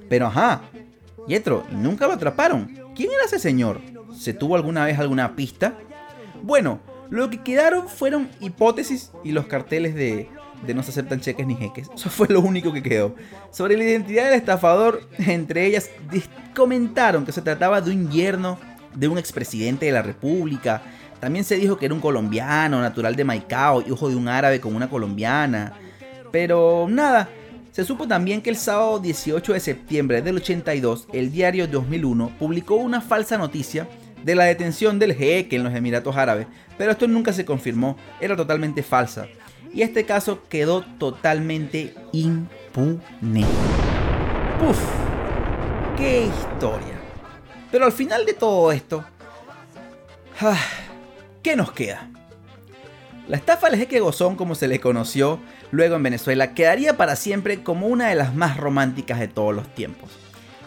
[0.09, 0.63] Pero ajá,
[1.27, 2.73] Yetro, nunca lo atraparon.
[2.95, 3.81] ¿Quién era ese señor?
[4.17, 5.75] ¿Se tuvo alguna vez alguna pista?
[6.43, 6.81] Bueno,
[7.11, 10.29] lo que quedaron fueron hipótesis y los carteles de,
[10.75, 11.89] no se aceptan cheques ni jeques.
[11.95, 13.15] Eso fue lo único que quedó.
[13.51, 15.91] Sobre la identidad del estafador, entre ellas
[16.55, 18.59] comentaron que se trataba de un yerno
[18.95, 20.83] de un expresidente de la República,
[21.21, 24.77] También se dijo que era un colombiano, natural de Maicao, hijo de un árabe con
[24.77, 25.73] una colombiana.
[26.31, 27.31] Pero nada,
[27.77, 32.77] se supo también que el sábado 18 de septiembre del 82, el diario 2001 publicó
[32.77, 33.87] una falsa noticia
[34.25, 36.47] de la detención del jeque en los Emiratos Árabes,
[36.79, 39.27] pero esto nunca se confirmó, era totalmente falsa.
[39.75, 43.45] Y este caso quedó totalmente impune.
[44.59, 44.81] ¡Puf!
[45.99, 46.99] ¡Qué historia!
[47.71, 49.05] Pero al final de todo esto,
[50.41, 50.59] ah,
[51.43, 52.09] ¿qué nos queda?
[53.29, 55.41] La estafa del jeque Gozón, como se le conoció
[55.71, 59.75] luego en Venezuela, quedaría para siempre como una de las más románticas de todos los
[59.75, 60.11] tiempos.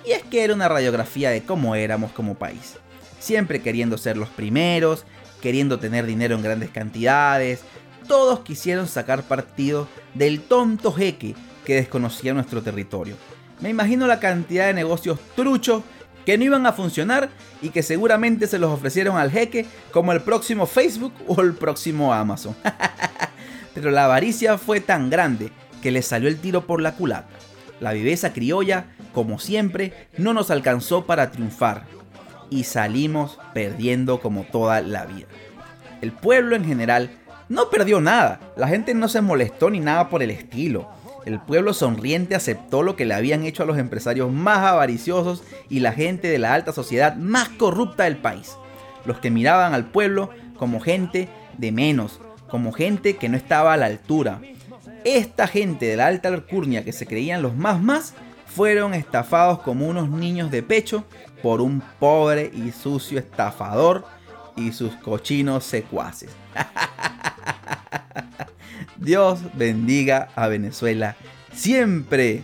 [0.06, 2.78] Y es que era una radiografía de cómo éramos como país.
[3.20, 5.06] Siempre queriendo ser los primeros,
[5.42, 7.62] queriendo tener dinero en grandes cantidades,
[8.08, 11.36] todos quisieron sacar partido del tonto jeque
[11.66, 13.16] que desconocía nuestro territorio.
[13.60, 15.84] Me imagino la cantidad de negocios truchos
[16.26, 17.30] que no iban a funcionar
[17.62, 22.14] y que seguramente se los ofrecieron al jeque como el próximo Facebook o el próximo
[22.14, 22.56] Amazon.
[23.74, 25.52] Pero la avaricia fue tan grande
[25.82, 27.30] que le salió el tiro por la culata.
[27.80, 31.86] La viveza criolla, como siempre, no nos alcanzó para triunfar
[32.50, 35.28] y salimos perdiendo como toda la vida.
[36.02, 37.12] El pueblo en general
[37.48, 40.90] no perdió nada, la gente no se molestó ni nada por el estilo.
[41.26, 45.80] El pueblo sonriente aceptó lo que le habían hecho a los empresarios más avariciosos y
[45.80, 48.56] la gente de la alta sociedad más corrupta del país.
[49.06, 52.20] Los que miraban al pueblo como gente de menos,
[52.50, 54.42] como gente que no estaba a la altura.
[55.06, 58.14] Esta gente de la alta alcurnia que se creían los más más
[58.46, 61.06] fueron estafados como unos niños de pecho
[61.42, 64.06] por un pobre y sucio estafador
[64.56, 66.32] y sus cochinos secuaces.
[68.98, 71.16] Dios bendiga a Venezuela
[71.54, 72.44] siempre.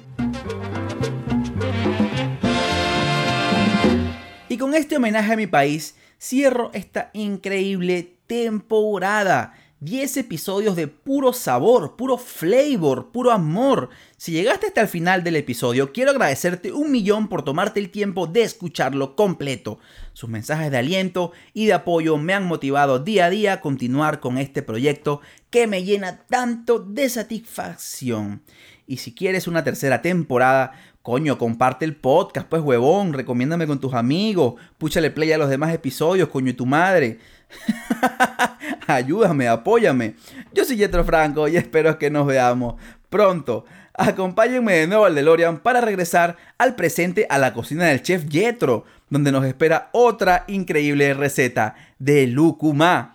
[4.48, 11.34] Y con este homenaje a mi país, cierro esta increíble temporada 10 episodios de puro
[11.34, 13.90] sabor, puro flavor, puro amor.
[14.16, 18.26] Si llegaste hasta el final del episodio, quiero agradecerte un millón por tomarte el tiempo
[18.26, 19.80] de escucharlo completo.
[20.14, 24.22] Sus mensajes de aliento y de apoyo me han motivado día a día a continuar
[24.22, 25.20] con este proyecto
[25.50, 28.44] que me llena tanto de satisfacción.
[28.88, 30.74] Y si quieres una tercera temporada,
[31.06, 35.72] Coño, comparte el podcast, pues huevón, recomiéndame con tus amigos, púchale play a los demás
[35.72, 37.20] episodios, coño, y tu madre.
[38.88, 40.16] Ayúdame, apóyame.
[40.54, 42.76] Yo soy Jetro Franco y espero que nos veamos
[43.10, 43.66] pronto.
[43.94, 48.86] Acompáñenme de nuevo al DeLorean para regresar al presente a la cocina del chef Jetro,
[49.10, 53.15] donde nos espera otra increíble receta de lucumá.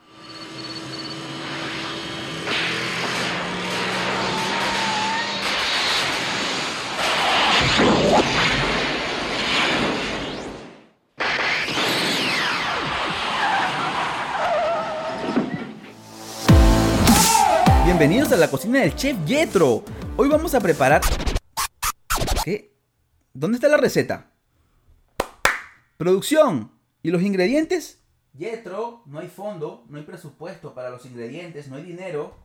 [17.91, 19.83] Bienvenidos a la cocina del chef Yetro.
[20.17, 21.01] Hoy vamos a preparar...
[22.45, 22.73] ¿Qué?
[23.35, 24.31] ¿Dónde está la receta?
[25.97, 26.71] Producción.
[27.03, 27.99] ¿Y los ingredientes?
[28.39, 32.37] Yetro, no hay fondo, no hay presupuesto para los ingredientes, no hay dinero.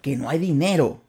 [0.00, 1.02] Que no hay dinero.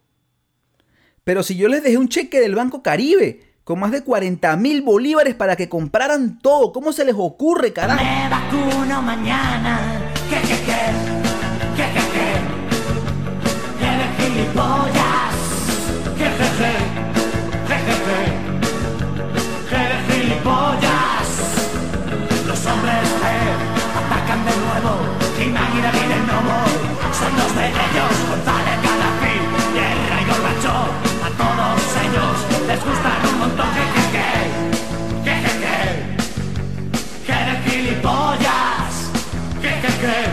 [1.22, 4.82] Pero si yo les dejé un cheque del Banco Caribe con más de 40 mil
[4.82, 8.02] bolívares para que compraran todo, ¿cómo se les ocurre, carajo?
[8.02, 10.12] Me vacuno mañana.
[10.28, 11.19] ¿Qué, qué?
[14.60, 15.34] Gilipollas.
[16.18, 16.72] Jejeje,
[17.68, 18.20] jejeje,
[19.70, 21.28] eres gilipollas.
[22.46, 23.24] Los hombres G
[24.00, 24.92] atacan de nuevo.
[25.40, 26.58] Y David el Novo
[27.18, 28.14] son dos de ellos.
[28.28, 28.78] González,
[29.74, 30.90] Guerra y Gorbachev.
[31.24, 32.36] A todos ellos
[32.66, 33.68] les gustan un montón.
[33.76, 34.28] Jejeje,
[35.24, 35.78] jejeje,
[37.28, 38.92] eres gilipollas.
[39.62, 40.29] Jejeje,